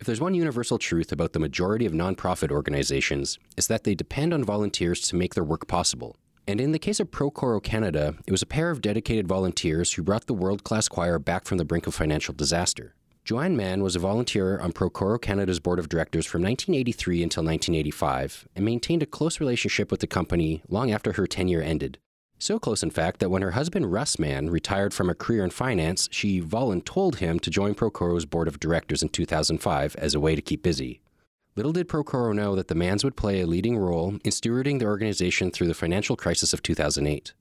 If 0.00 0.06
there's 0.06 0.22
one 0.22 0.34
universal 0.34 0.78
truth 0.78 1.12
about 1.12 1.34
the 1.34 1.38
majority 1.38 1.84
of 1.84 1.92
nonprofit 1.92 2.50
organizations, 2.50 3.38
it's 3.58 3.66
that 3.66 3.84
they 3.84 3.94
depend 3.94 4.32
on 4.32 4.42
volunteers 4.42 5.02
to 5.02 5.16
make 5.16 5.34
their 5.34 5.44
work 5.44 5.68
possible. 5.68 6.16
And 6.48 6.60
in 6.60 6.72
the 6.72 6.78
case 6.78 6.98
of 6.98 7.10
Procoro 7.10 7.62
Canada, 7.62 8.16
it 8.26 8.32
was 8.32 8.42
a 8.42 8.46
pair 8.46 8.70
of 8.70 8.80
dedicated 8.80 9.28
volunteers 9.28 9.92
who 9.92 10.02
brought 10.02 10.26
the 10.26 10.34
world 10.34 10.64
class 10.64 10.88
choir 10.88 11.18
back 11.18 11.44
from 11.44 11.58
the 11.58 11.66
brink 11.66 11.86
of 11.86 11.94
financial 11.94 12.32
disaster. 12.34 12.94
Joanne 13.24 13.56
Mann 13.56 13.82
was 13.82 13.94
a 13.94 14.00
volunteer 14.00 14.58
on 14.58 14.72
Procoro 14.72 15.20
Canada's 15.20 15.60
board 15.60 15.78
of 15.78 15.88
directors 15.88 16.26
from 16.26 16.42
1983 16.42 17.22
until 17.22 17.44
1985 17.44 18.48
and 18.56 18.64
maintained 18.64 19.02
a 19.02 19.06
close 19.06 19.40
relationship 19.40 19.90
with 19.90 20.00
the 20.00 20.06
company 20.06 20.62
long 20.68 20.90
after 20.90 21.12
her 21.12 21.26
tenure 21.26 21.62
ended. 21.62 21.98
So 22.38 22.58
close, 22.58 22.82
in 22.82 22.90
fact, 22.90 23.20
that 23.20 23.28
when 23.28 23.42
her 23.42 23.50
husband 23.50 23.92
Russ 23.92 24.18
Mann 24.18 24.48
retired 24.48 24.94
from 24.94 25.10
a 25.10 25.14
career 25.14 25.44
in 25.44 25.50
finance, 25.50 26.08
she 26.10 26.40
voluntold 26.40 27.16
him 27.16 27.38
to 27.40 27.50
join 27.50 27.74
Procoro's 27.74 28.24
board 28.24 28.48
of 28.48 28.58
directors 28.58 29.02
in 29.02 29.10
2005 29.10 29.94
as 29.96 30.14
a 30.14 30.20
way 30.20 30.34
to 30.34 30.40
keep 30.40 30.62
busy. 30.62 31.02
Little 31.54 31.72
did 31.72 31.88
Procoro 31.88 32.34
know 32.34 32.56
that 32.56 32.68
the 32.68 32.74
Manns 32.74 33.04
would 33.04 33.16
play 33.16 33.42
a 33.42 33.46
leading 33.46 33.76
role 33.76 34.14
in 34.24 34.30
stewarding 34.30 34.78
the 34.78 34.86
organization 34.86 35.50
through 35.50 35.66
the 35.66 35.74
financial 35.74 36.16
crisis 36.16 36.54
of 36.54 36.62
2008. 36.62 37.34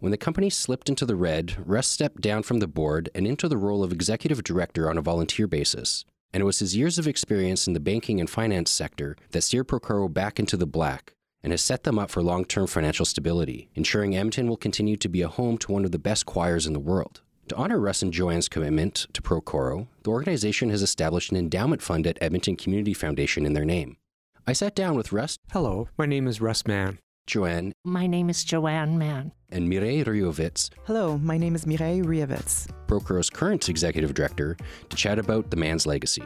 When 0.00 0.12
the 0.12 0.16
company 0.16 0.48
slipped 0.48 0.88
into 0.88 1.04
the 1.04 1.14
red, 1.14 1.56
Russ 1.66 1.86
stepped 1.86 2.22
down 2.22 2.42
from 2.42 2.60
the 2.60 2.66
board 2.66 3.10
and 3.14 3.26
into 3.26 3.48
the 3.48 3.58
role 3.58 3.84
of 3.84 3.92
executive 3.92 4.42
director 4.42 4.88
on 4.88 4.96
a 4.96 5.02
volunteer 5.02 5.46
basis. 5.46 6.06
And 6.32 6.40
it 6.40 6.46
was 6.46 6.60
his 6.60 6.74
years 6.74 6.98
of 6.98 7.06
experience 7.06 7.66
in 7.66 7.74
the 7.74 7.80
banking 7.80 8.18
and 8.18 8.30
finance 8.30 8.70
sector 8.70 9.14
that 9.32 9.42
steered 9.42 9.68
Procoro 9.68 10.10
back 10.10 10.40
into 10.40 10.56
the 10.56 10.66
black, 10.66 11.12
and 11.42 11.52
has 11.52 11.60
set 11.60 11.82
them 11.82 11.98
up 11.98 12.10
for 12.10 12.22
long 12.22 12.46
term 12.46 12.66
financial 12.66 13.04
stability, 13.04 13.68
ensuring 13.74 14.16
Edmonton 14.16 14.48
will 14.48 14.56
continue 14.56 14.96
to 14.96 15.08
be 15.08 15.20
a 15.20 15.28
home 15.28 15.58
to 15.58 15.72
one 15.72 15.84
of 15.84 15.92
the 15.92 15.98
best 15.98 16.24
choirs 16.24 16.66
in 16.66 16.72
the 16.72 16.80
world. 16.80 17.20
To 17.48 17.56
honor 17.56 17.78
Russ 17.78 18.00
and 18.00 18.10
Joanne's 18.10 18.48
commitment 18.48 19.06
to 19.12 19.20
Procoro, 19.20 19.86
the 20.04 20.10
organization 20.10 20.70
has 20.70 20.80
established 20.80 21.30
an 21.30 21.36
endowment 21.36 21.82
fund 21.82 22.06
at 22.06 22.16
Edmonton 22.22 22.56
Community 22.56 22.94
Foundation 22.94 23.44
in 23.44 23.52
their 23.52 23.66
name. 23.66 23.98
I 24.46 24.54
sat 24.54 24.74
down 24.74 24.96
with 24.96 25.12
Russ, 25.12 25.36
Hello, 25.52 25.90
my 25.98 26.06
name 26.06 26.26
is 26.26 26.40
Russ 26.40 26.66
Mann. 26.66 27.00
Joanne, 27.30 27.72
My 27.84 28.06
name 28.06 28.28
is 28.28 28.42
Joanne 28.44 28.98
Mann. 28.98 29.32
and 29.50 29.68
Mireille 29.68 30.04
Rijavec, 30.04 30.70
Hello, 30.84 31.16
my 31.18 31.36
name 31.38 31.54
is 31.54 31.64
Mireille 31.64 32.04
Rijavec. 32.04 32.68
Procoro's 32.88 33.30
current 33.30 33.68
executive 33.68 34.14
director, 34.14 34.56
to 34.88 34.96
chat 34.96 35.18
about 35.18 35.50
the 35.50 35.56
Manns' 35.56 35.86
legacy. 35.86 36.22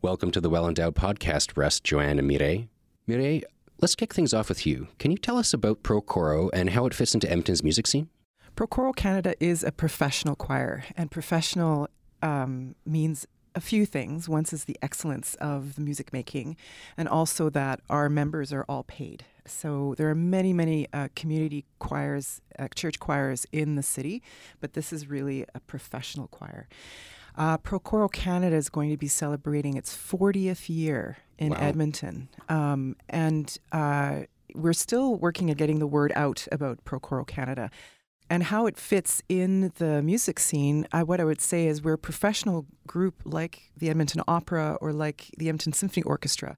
Welcome 0.00 0.30
to 0.30 0.40
the 0.40 0.48
Well 0.48 0.66
Endowed 0.66 0.94
podcast, 0.94 1.56
Russ, 1.56 1.80
Joanne, 1.80 2.18
and 2.18 2.28
Mireille. 2.30 2.68
Mireille, 3.06 3.42
let's 3.82 3.94
kick 3.94 4.14
things 4.14 4.32
off 4.32 4.48
with 4.48 4.66
you. 4.66 4.88
Can 4.98 5.10
you 5.10 5.18
tell 5.18 5.36
us 5.36 5.52
about 5.52 5.82
Procoro 5.82 6.48
and 6.54 6.70
how 6.70 6.86
it 6.86 6.94
fits 6.94 7.12
into 7.14 7.28
Edmonton's 7.30 7.62
music 7.62 7.86
scene? 7.86 8.08
Procoro 8.56 8.94
Canada 8.96 9.34
is 9.38 9.62
a 9.62 9.72
professional 9.72 10.34
choir, 10.34 10.84
and 10.96 11.10
professional 11.10 11.88
um, 12.22 12.74
means 12.86 13.26
a 13.54 13.60
few 13.60 13.86
things. 13.86 14.28
One 14.28 14.44
is 14.52 14.64
the 14.64 14.76
excellence 14.82 15.34
of 15.36 15.74
the 15.74 15.80
music 15.80 16.12
making, 16.12 16.56
and 16.96 17.08
also 17.08 17.50
that 17.50 17.80
our 17.88 18.08
members 18.08 18.52
are 18.52 18.64
all 18.68 18.84
paid. 18.84 19.24
So 19.46 19.94
there 19.96 20.08
are 20.08 20.14
many, 20.14 20.52
many 20.52 20.86
uh, 20.92 21.08
community 21.16 21.64
choirs, 21.78 22.40
uh, 22.58 22.68
church 22.74 22.98
choirs 22.98 23.46
in 23.52 23.74
the 23.74 23.82
city, 23.82 24.22
but 24.60 24.74
this 24.74 24.92
is 24.92 25.08
really 25.08 25.44
a 25.54 25.60
professional 25.60 26.28
choir. 26.28 26.68
Uh, 27.36 27.58
Procoro 27.58 28.10
Canada 28.10 28.56
is 28.56 28.68
going 28.68 28.90
to 28.90 28.96
be 28.96 29.08
celebrating 29.08 29.76
its 29.76 29.94
40th 29.96 30.68
year 30.68 31.18
in 31.38 31.50
Wow. 31.50 31.58
Edmonton, 31.60 32.28
um, 32.48 32.96
and 33.08 33.56
uh, 33.72 34.20
we're 34.54 34.72
still 34.72 35.16
working 35.16 35.50
at 35.50 35.56
getting 35.56 35.78
the 35.78 35.86
word 35.86 36.12
out 36.14 36.46
about 36.52 36.84
Procoro 36.84 37.26
Canada 37.26 37.70
and 38.30 38.44
how 38.44 38.66
it 38.66 38.78
fits 38.78 39.22
in 39.28 39.72
the 39.78 40.00
music 40.02 40.38
scene, 40.38 40.86
I, 40.92 41.02
what 41.02 41.20
I 41.20 41.24
would 41.24 41.40
say 41.40 41.66
is 41.66 41.82
we're 41.82 41.94
a 41.94 41.98
professional 41.98 42.64
group 42.86 43.16
like 43.24 43.72
the 43.76 43.90
Edmonton 43.90 44.22
Opera 44.28 44.78
or 44.80 44.92
like 44.92 45.32
the 45.36 45.48
Edmonton 45.48 45.72
Symphony 45.72 46.04
Orchestra. 46.04 46.54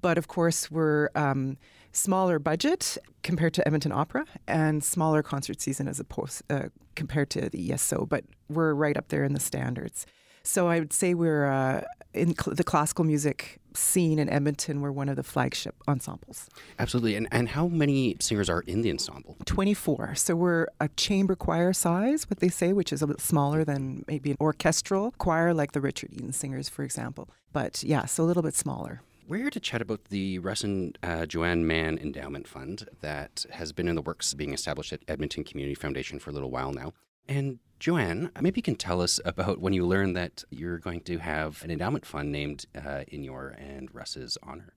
But 0.00 0.16
of 0.16 0.26
course, 0.26 0.70
we're 0.70 1.10
um, 1.14 1.58
smaller 1.92 2.38
budget 2.38 2.96
compared 3.22 3.52
to 3.54 3.68
Edmonton 3.68 3.92
Opera 3.92 4.24
and 4.48 4.82
smaller 4.82 5.22
concert 5.22 5.60
season 5.60 5.86
as 5.86 6.00
opposed 6.00 6.42
uh, 6.48 6.68
compared 6.96 7.28
to 7.30 7.50
the 7.50 7.72
ESO. 7.72 8.06
But 8.06 8.24
we're 8.48 8.72
right 8.72 8.96
up 8.96 9.08
there 9.08 9.22
in 9.22 9.34
the 9.34 9.40
standards. 9.40 10.06
So 10.42 10.68
I 10.68 10.78
would 10.78 10.92
say 10.92 11.14
we're 11.14 11.46
uh, 11.46 11.82
in 12.14 12.34
cl- 12.36 12.54
the 12.54 12.64
classical 12.64 13.04
music 13.04 13.58
scene 13.74 14.18
in 14.18 14.28
Edmonton. 14.28 14.80
We're 14.80 14.92
one 14.92 15.08
of 15.08 15.16
the 15.16 15.22
flagship 15.22 15.74
ensembles. 15.88 16.48
Absolutely. 16.78 17.16
And, 17.16 17.28
and 17.32 17.48
how 17.48 17.68
many 17.68 18.16
singers 18.20 18.50
are 18.50 18.60
in 18.62 18.82
the 18.82 18.90
ensemble? 18.90 19.36
24. 19.46 20.14
So 20.16 20.34
we're 20.34 20.66
a 20.80 20.88
chamber 20.88 21.34
choir 21.34 21.72
size, 21.72 22.28
what 22.28 22.40
they 22.40 22.48
say, 22.48 22.72
which 22.72 22.92
is 22.92 23.02
a 23.02 23.06
little 23.06 23.20
smaller 23.20 23.64
than 23.64 24.04
maybe 24.06 24.30
an 24.30 24.36
orchestral 24.40 25.12
choir 25.18 25.54
like 25.54 25.72
the 25.72 25.80
Richard 25.80 26.12
Eaton 26.12 26.32
Singers, 26.32 26.68
for 26.68 26.82
example. 26.82 27.28
But 27.52 27.82
yeah, 27.82 28.06
so 28.06 28.24
a 28.24 28.26
little 28.26 28.42
bit 28.42 28.54
smaller. 28.54 29.02
We're 29.28 29.38
here 29.38 29.50
to 29.50 29.60
chat 29.60 29.80
about 29.80 30.06
the 30.06 30.40
Russ 30.40 30.64
and 30.64 30.98
uh, 31.02 31.26
Joanne 31.26 31.66
Mann 31.66 31.96
Endowment 31.96 32.46
Fund 32.48 32.88
that 33.00 33.46
has 33.50 33.72
been 33.72 33.88
in 33.88 33.94
the 33.94 34.02
works 34.02 34.34
being 34.34 34.52
established 34.52 34.92
at 34.92 35.00
Edmonton 35.06 35.44
Community 35.44 35.74
Foundation 35.74 36.18
for 36.18 36.30
a 36.30 36.32
little 36.32 36.50
while 36.50 36.72
now. 36.72 36.92
And 37.28 37.60
Joanne, 37.82 38.30
maybe 38.40 38.58
you 38.58 38.62
can 38.62 38.76
tell 38.76 39.00
us 39.00 39.18
about 39.24 39.60
when 39.60 39.72
you 39.72 39.84
learned 39.84 40.14
that 40.14 40.44
you're 40.50 40.78
going 40.78 41.00
to 41.00 41.18
have 41.18 41.64
an 41.64 41.70
endowment 41.72 42.06
fund 42.06 42.30
named 42.30 42.64
uh, 42.76 43.02
in 43.08 43.24
your 43.24 43.48
and 43.58 43.92
Russ's 43.92 44.38
honor. 44.40 44.74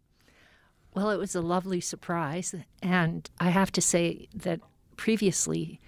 Well, 0.96 1.12
it 1.12 1.18
was 1.18 1.36
a 1.36 1.42
lovely 1.42 1.80
surprise. 1.82 2.56
And 2.82 3.30
I 3.40 3.50
have 3.50 3.72
to 3.74 3.82
say 3.82 4.28
that 4.34 4.60
previously 4.98 5.80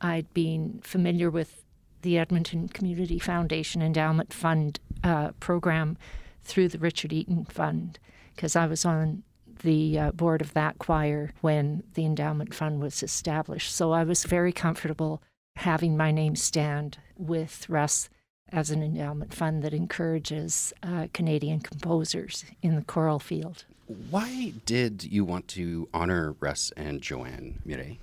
I'd 0.00 0.32
been 0.32 0.78
familiar 0.84 1.28
with 1.28 1.64
the 2.02 2.16
Edmonton 2.16 2.68
Community 2.68 3.18
Foundation 3.18 3.82
Endowment 3.82 4.32
Fund 4.32 4.78
uh, 5.02 5.32
program 5.40 5.98
through 6.40 6.68
the 6.68 6.78
Richard 6.78 7.12
Eaton 7.12 7.46
Fund 7.46 7.98
because 8.36 8.54
I 8.54 8.68
was 8.68 8.84
on 8.84 9.24
the 9.64 9.98
uh, 9.98 10.12
board 10.12 10.40
of 10.40 10.54
that 10.54 10.78
choir 10.78 11.32
when 11.40 11.82
the 11.94 12.06
endowment 12.06 12.54
fund 12.54 12.80
was 12.80 13.02
established. 13.02 13.74
So 13.74 13.90
I 13.90 14.04
was 14.04 14.22
very 14.22 14.52
comfortable 14.52 15.20
having 15.56 15.96
my 15.96 16.10
name 16.10 16.36
stand 16.36 16.98
with 17.16 17.68
Russ 17.68 18.08
as 18.52 18.70
an 18.70 18.82
endowment 18.82 19.32
fund 19.32 19.62
that 19.62 19.74
encourages 19.74 20.72
uh, 20.82 21.06
Canadian 21.12 21.60
composers 21.60 22.44
in 22.62 22.74
the 22.74 22.82
choral 22.82 23.18
field. 23.18 23.64
Why 24.10 24.52
did 24.66 25.04
you 25.04 25.24
want 25.24 25.48
to 25.48 25.88
honor 25.92 26.34
Russ 26.40 26.72
and 26.76 27.00
Joanne, 27.00 27.60
Mireille? 27.64 27.96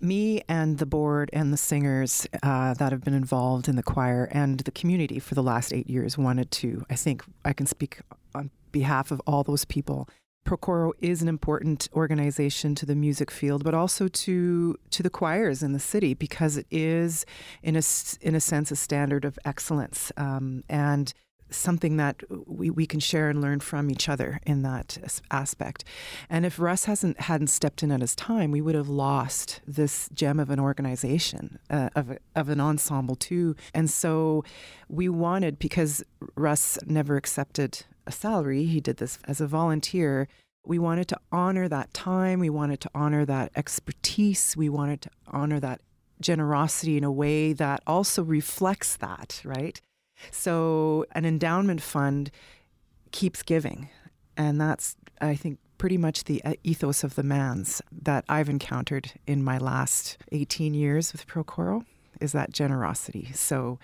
Me 0.00 0.42
and 0.48 0.78
the 0.78 0.86
board 0.86 1.30
and 1.32 1.52
the 1.52 1.56
singers 1.56 2.26
uh, 2.42 2.74
that 2.74 2.90
have 2.90 3.04
been 3.04 3.14
involved 3.14 3.68
in 3.68 3.76
the 3.76 3.82
choir 3.82 4.28
and 4.32 4.60
the 4.60 4.72
community 4.72 5.20
for 5.20 5.36
the 5.36 5.42
last 5.42 5.72
eight 5.72 5.88
years 5.88 6.18
wanted 6.18 6.50
to, 6.50 6.84
I 6.90 6.96
think 6.96 7.22
I 7.44 7.52
can 7.52 7.66
speak 7.66 8.00
on 8.34 8.50
behalf 8.72 9.12
of 9.12 9.20
all 9.26 9.44
those 9.44 9.64
people. 9.64 10.08
Procoro 10.44 10.92
is 11.00 11.22
an 11.22 11.28
important 11.28 11.88
organization 11.94 12.74
to 12.74 12.86
the 12.86 12.94
music 12.94 13.30
field, 13.30 13.64
but 13.64 13.74
also 13.74 14.08
to 14.08 14.76
to 14.90 15.02
the 15.02 15.10
choirs 15.10 15.62
in 15.62 15.72
the 15.72 15.78
city 15.78 16.14
because 16.14 16.56
it 16.56 16.66
is, 16.70 17.24
in 17.62 17.76
a 17.76 17.82
in 18.20 18.34
a 18.34 18.40
sense, 18.40 18.70
a 18.70 18.76
standard 18.76 19.24
of 19.24 19.38
excellence 19.44 20.12
um, 20.16 20.64
and 20.68 21.14
something 21.54 21.96
that 21.98 22.22
we, 22.46 22.70
we 22.70 22.86
can 22.86 23.00
share 23.00 23.28
and 23.28 23.40
learn 23.40 23.60
from 23.60 23.90
each 23.90 24.08
other 24.08 24.40
in 24.46 24.62
that 24.62 24.98
aspect. 25.30 25.84
And 26.28 26.44
if 26.44 26.58
Russ 26.58 26.86
hasn't 26.86 27.20
hadn't 27.20 27.48
stepped 27.48 27.82
in 27.82 27.90
at 27.90 28.00
his 28.00 28.16
time, 28.16 28.50
we 28.50 28.60
would 28.60 28.74
have 28.74 28.88
lost 28.88 29.60
this 29.66 30.08
gem 30.12 30.40
of 30.40 30.50
an 30.50 30.58
organization 30.58 31.58
uh, 31.70 31.90
of 31.94 32.18
of 32.34 32.48
an 32.48 32.60
ensemble 32.60 33.16
too. 33.16 33.54
And 33.74 33.90
so 33.90 34.44
we 34.88 35.08
wanted 35.08 35.58
because 35.58 36.02
Russ 36.34 36.78
never 36.86 37.16
accepted 37.16 37.84
a 38.06 38.12
salary. 38.12 38.64
He 38.64 38.80
did 38.80 38.98
this 38.98 39.18
as 39.26 39.40
a 39.40 39.46
volunteer. 39.46 40.28
We 40.64 40.78
wanted 40.78 41.08
to 41.08 41.18
honor 41.30 41.68
that 41.68 41.92
time. 41.92 42.38
We 42.38 42.50
wanted 42.50 42.80
to 42.82 42.90
honor 42.94 43.24
that 43.24 43.52
expertise. 43.56 44.56
We 44.56 44.68
wanted 44.68 45.02
to 45.02 45.10
honor 45.26 45.58
that 45.60 45.80
generosity 46.20 46.96
in 46.96 47.04
a 47.04 47.10
way 47.10 47.52
that 47.52 47.82
also 47.86 48.22
reflects 48.22 48.96
that, 48.96 49.40
right? 49.44 49.80
So, 50.30 51.04
an 51.12 51.24
endowment 51.24 51.82
fund 51.82 52.30
keeps 53.10 53.42
giving. 53.42 53.88
And 54.36 54.60
that's, 54.60 54.96
I 55.20 55.34
think, 55.34 55.58
pretty 55.78 55.98
much 55.98 56.24
the 56.24 56.42
uh, 56.44 56.54
ethos 56.62 57.02
of 57.02 57.16
the 57.16 57.22
Manns' 57.22 57.80
that 57.90 58.24
I've 58.28 58.48
encountered 58.48 59.12
in 59.26 59.42
my 59.42 59.58
last 59.58 60.16
18 60.30 60.74
years 60.74 61.12
with 61.12 61.26
Procoro 61.26 61.84
is 62.20 62.30
that 62.32 62.52
generosity. 62.52 63.30
So, 63.34 63.80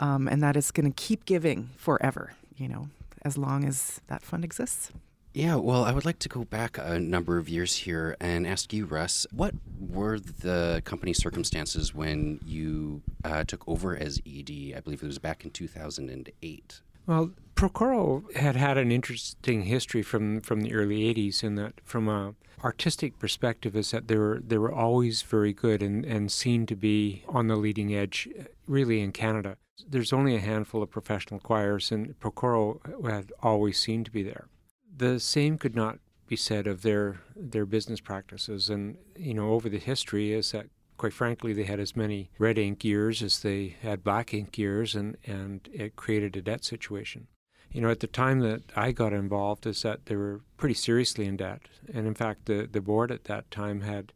um, 0.00 0.28
and 0.28 0.42
that 0.42 0.56
is 0.56 0.70
going 0.70 0.90
to 0.90 0.96
keep 0.96 1.26
giving 1.26 1.68
forever, 1.76 2.32
you 2.56 2.68
know, 2.68 2.88
as 3.24 3.38
long 3.38 3.64
as 3.64 4.00
that 4.08 4.22
fund 4.22 4.44
exists. 4.44 4.90
Yeah, 5.34 5.54
well, 5.54 5.84
I 5.84 5.92
would 5.92 6.04
like 6.04 6.18
to 6.20 6.28
go 6.28 6.44
back 6.44 6.76
a 6.76 6.98
number 6.98 7.38
of 7.38 7.48
years 7.48 7.74
here 7.74 8.16
and 8.20 8.46
ask 8.46 8.70
you, 8.72 8.84
Russ, 8.84 9.26
what 9.32 9.54
were 9.80 10.18
the 10.18 10.82
company 10.84 11.14
circumstances 11.14 11.94
when 11.94 12.38
you 12.44 13.00
uh, 13.24 13.44
took 13.44 13.66
over 13.66 13.96
as 13.96 14.20
ED? 14.26 14.74
I 14.76 14.80
believe 14.80 15.02
it 15.02 15.06
was 15.06 15.18
back 15.18 15.44
in 15.44 15.50
2008. 15.50 16.80
Well, 17.06 17.30
Procoro 17.56 18.34
had 18.36 18.56
had 18.56 18.76
an 18.76 18.92
interesting 18.92 19.62
history 19.62 20.02
from, 20.02 20.42
from 20.42 20.60
the 20.60 20.74
early 20.74 21.12
80s 21.14 21.42
in 21.42 21.54
that 21.54 21.80
from 21.82 22.08
a 22.08 22.34
artistic 22.62 23.18
perspective 23.18 23.74
is 23.74 23.90
that 23.90 24.08
they 24.08 24.16
were, 24.16 24.40
they 24.46 24.58
were 24.58 24.72
always 24.72 25.22
very 25.22 25.52
good 25.52 25.82
and, 25.82 26.04
and 26.04 26.30
seen 26.30 26.66
to 26.66 26.76
be 26.76 27.24
on 27.28 27.48
the 27.48 27.56
leading 27.56 27.94
edge 27.94 28.28
really 28.68 29.00
in 29.00 29.12
Canada. 29.12 29.56
There's 29.88 30.12
only 30.12 30.36
a 30.36 30.40
handful 30.40 30.82
of 30.82 30.90
professional 30.90 31.40
choirs 31.40 31.90
and 31.90 32.18
Procoro 32.20 32.80
had 33.08 33.32
always 33.42 33.78
seemed 33.78 34.06
to 34.06 34.10
be 34.10 34.22
there 34.22 34.48
the 34.96 35.18
same 35.20 35.58
could 35.58 35.74
not 35.74 35.98
be 36.26 36.36
said 36.36 36.66
of 36.66 36.82
their 36.82 37.20
their 37.34 37.66
business 37.66 38.00
practices. 38.00 38.68
And 38.70 38.96
you 39.16 39.34
know, 39.34 39.50
over 39.50 39.68
the 39.68 39.78
history 39.78 40.32
is 40.32 40.52
that 40.52 40.66
quite 40.96 41.12
frankly 41.12 41.52
they 41.52 41.64
had 41.64 41.80
as 41.80 41.96
many 41.96 42.30
red 42.38 42.58
ink 42.58 42.84
years 42.84 43.22
as 43.22 43.40
they 43.40 43.76
had 43.82 44.04
black 44.04 44.32
ink 44.34 44.56
years, 44.58 44.94
and 44.94 45.16
and 45.26 45.68
it 45.72 45.96
created 45.96 46.36
a 46.36 46.42
debt 46.42 46.64
situation. 46.64 47.26
You 47.70 47.80
know, 47.80 47.90
at 47.90 48.00
the 48.00 48.06
time 48.06 48.40
that 48.40 48.62
I 48.76 48.92
got 48.92 49.14
involved, 49.14 49.66
is 49.66 49.80
that 49.82 50.06
they 50.06 50.16
were 50.16 50.42
pretty 50.58 50.74
seriously 50.74 51.24
in 51.26 51.38
debt, 51.38 51.62
and 51.92 52.06
in 52.06 52.14
fact, 52.14 52.46
the 52.46 52.68
the 52.70 52.80
board 52.80 53.10
at 53.10 53.24
that 53.24 53.50
time 53.50 53.80
had 53.80 54.12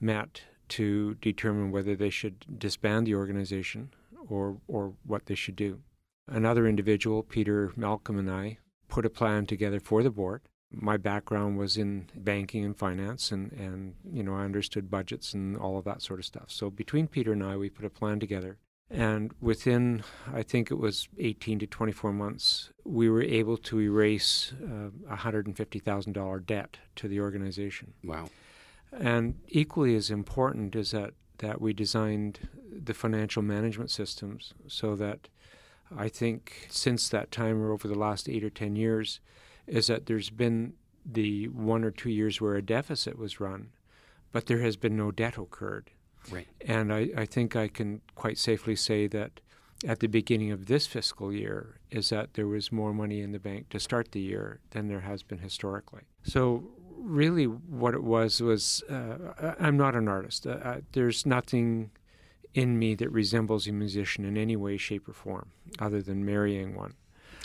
met 0.00 0.42
to 0.68 1.14
determine 1.16 1.70
whether 1.70 1.94
they 1.94 2.10
should 2.10 2.58
disband 2.58 3.06
the 3.06 3.14
organization 3.14 3.92
or 4.28 4.58
or 4.68 4.94
what 5.04 5.26
they 5.26 5.34
should 5.34 5.56
do. 5.56 5.80
Another 6.28 6.66
individual, 6.66 7.22
Peter 7.22 7.72
Malcolm, 7.76 8.18
and 8.18 8.30
I 8.30 8.58
put 8.88 9.06
a 9.06 9.10
plan 9.10 9.46
together 9.46 9.80
for 9.80 10.02
the 10.02 10.10
board. 10.10 10.42
My 10.70 10.96
background 10.96 11.58
was 11.58 11.76
in 11.76 12.08
banking 12.14 12.64
and 12.64 12.76
finance, 12.76 13.30
and, 13.32 13.52
and 13.52 13.94
you 14.10 14.22
know 14.22 14.34
I 14.34 14.44
understood 14.44 14.90
budgets 14.90 15.34
and 15.34 15.56
all 15.56 15.78
of 15.78 15.84
that 15.84 16.02
sort 16.02 16.20
of 16.20 16.24
stuff. 16.24 16.46
So 16.48 16.70
between 16.70 17.08
Peter 17.08 17.32
and 17.32 17.42
I, 17.42 17.56
we 17.56 17.68
put 17.68 17.84
a 17.84 17.90
plan 17.90 18.20
together, 18.20 18.58
and 18.90 19.32
within 19.40 20.04
I 20.32 20.42
think 20.42 20.70
it 20.70 20.78
was 20.78 21.08
18 21.18 21.58
to 21.60 21.66
24 21.66 22.12
months, 22.12 22.70
we 22.84 23.10
were 23.10 23.22
able 23.22 23.56
to 23.58 23.80
erase 23.80 24.52
uh, 24.62 24.90
a 25.10 25.16
hundred 25.16 25.46
and 25.46 25.56
fifty 25.56 25.78
thousand 25.78 26.12
dollar 26.12 26.38
debt 26.38 26.78
to 26.96 27.08
the 27.08 27.20
organization. 27.20 27.94
Wow! 28.04 28.30
And 28.92 29.40
equally 29.48 29.94
as 29.96 30.10
important 30.10 30.76
is 30.76 30.92
that 30.92 31.14
that 31.38 31.60
we 31.60 31.72
designed 31.72 32.48
the 32.84 32.94
financial 32.94 33.42
management 33.42 33.90
systems 33.90 34.54
so 34.66 34.96
that 34.96 35.28
I 35.96 36.08
think 36.08 36.66
since 36.70 37.08
that 37.08 37.30
time 37.30 37.62
or 37.62 37.72
over 37.72 37.88
the 37.88 37.98
last 37.98 38.28
eight 38.28 38.44
or 38.44 38.50
10 38.50 38.76
years 38.76 39.20
is 39.66 39.86
that 39.88 40.06
there's 40.06 40.30
been 40.30 40.74
the 41.04 41.48
one 41.48 41.84
or 41.84 41.90
two 41.90 42.10
years 42.10 42.40
where 42.40 42.56
a 42.56 42.62
deficit 42.62 43.18
was 43.18 43.40
run, 43.40 43.70
but 44.30 44.46
there 44.46 44.60
has 44.60 44.76
been 44.76 44.96
no 44.96 45.10
debt 45.10 45.36
occurred. 45.36 45.90
Right. 46.30 46.46
And 46.60 46.92
I, 46.92 47.08
I 47.16 47.26
think 47.26 47.56
I 47.56 47.68
can 47.68 48.00
quite 48.14 48.38
safely 48.38 48.76
say 48.76 49.06
that 49.08 49.40
at 49.84 49.98
the 49.98 50.06
beginning 50.06 50.52
of 50.52 50.66
this 50.66 50.86
fiscal 50.86 51.32
year 51.32 51.80
is 51.90 52.10
that 52.10 52.34
there 52.34 52.46
was 52.46 52.70
more 52.70 52.94
money 52.94 53.20
in 53.20 53.32
the 53.32 53.40
bank 53.40 53.68
to 53.70 53.80
start 53.80 54.12
the 54.12 54.20
year 54.20 54.60
than 54.70 54.88
there 54.88 55.00
has 55.00 55.22
been 55.22 55.38
historically. 55.38 56.02
So 56.22 56.62
really 56.96 57.46
what 57.46 57.94
it 57.94 58.04
was 58.04 58.40
was 58.40 58.82
uh, 58.88 59.54
I'm 59.58 59.76
not 59.76 59.96
an 59.96 60.06
artist. 60.06 60.46
Uh, 60.46 60.76
there's 60.92 61.26
nothing 61.26 61.90
in 62.54 62.78
me 62.78 62.94
that 62.94 63.10
resembles 63.10 63.66
a 63.66 63.72
musician 63.72 64.24
in 64.24 64.36
any 64.36 64.56
way, 64.56 64.76
shape, 64.76 65.08
or 65.08 65.12
form, 65.12 65.50
other 65.78 66.02
than 66.02 66.24
marrying 66.24 66.74
one. 66.74 66.94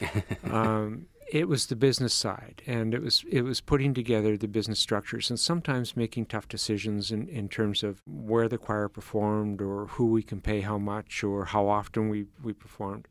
um, 0.51 1.07
it 1.31 1.47
was 1.47 1.65
the 1.65 1.75
business 1.75 2.13
side, 2.13 2.61
and 2.65 2.93
it 2.93 3.01
was 3.01 3.25
it 3.29 3.41
was 3.41 3.59
putting 3.59 3.93
together 3.93 4.37
the 4.37 4.47
business 4.47 4.79
structures, 4.79 5.29
and 5.29 5.39
sometimes 5.39 5.97
making 5.97 6.27
tough 6.27 6.47
decisions 6.47 7.11
in, 7.11 7.27
in 7.27 7.49
terms 7.49 7.83
of 7.83 8.01
where 8.05 8.47
the 8.47 8.57
choir 8.57 8.87
performed, 8.87 9.61
or 9.61 9.87
who 9.87 10.05
we 10.05 10.23
can 10.23 10.39
pay 10.39 10.61
how 10.61 10.77
much, 10.77 11.23
or 11.23 11.45
how 11.45 11.67
often 11.67 12.09
we, 12.09 12.27
we 12.41 12.53
performed, 12.53 13.07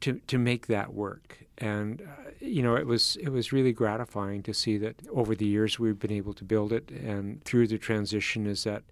to 0.00 0.20
to 0.26 0.38
make 0.38 0.66
that 0.66 0.92
work. 0.92 1.46
And 1.58 2.02
uh, 2.02 2.30
you 2.40 2.62
know, 2.62 2.76
it 2.76 2.86
was 2.86 3.16
it 3.16 3.30
was 3.30 3.52
really 3.52 3.72
gratifying 3.72 4.42
to 4.42 4.52
see 4.52 4.76
that 4.78 4.96
over 5.10 5.34
the 5.34 5.46
years 5.46 5.78
we've 5.78 5.98
been 5.98 6.12
able 6.12 6.34
to 6.34 6.44
build 6.44 6.72
it, 6.72 6.90
and 6.90 7.42
through 7.44 7.68
the 7.68 7.78
transition 7.78 8.46
is 8.46 8.64
that 8.64 8.82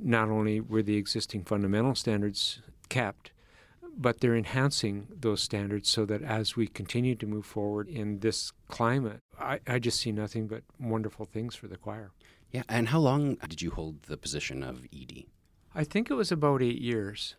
not 0.00 0.28
only 0.28 0.60
were 0.60 0.82
the 0.82 0.96
existing 0.96 1.44
fundamental 1.44 1.94
standards 1.94 2.62
kept, 2.88 3.32
but 3.96 4.20
they're 4.20 4.36
enhancing 4.36 5.08
those 5.10 5.42
standards 5.42 5.88
so 5.88 6.04
that 6.06 6.22
as 6.22 6.56
we 6.56 6.66
continue 6.66 7.14
to 7.16 7.26
move 7.26 7.44
forward 7.44 7.88
in 7.88 8.20
this 8.20 8.52
climate, 8.68 9.20
I, 9.38 9.60
I 9.66 9.78
just 9.78 10.00
see 10.00 10.12
nothing 10.12 10.46
but 10.46 10.62
wonderful 10.78 11.26
things 11.26 11.54
for 11.54 11.66
the 11.66 11.76
choir. 11.76 12.12
Yeah, 12.50 12.62
and 12.68 12.88
how 12.88 12.98
long 12.98 13.34
did 13.48 13.62
you 13.62 13.70
hold 13.70 14.02
the 14.02 14.16
position 14.16 14.62
of 14.62 14.84
ED? 14.94 15.24
I 15.74 15.84
think 15.84 16.10
it 16.10 16.14
was 16.14 16.32
about 16.32 16.62
eight 16.62 16.80
years. 16.80 17.36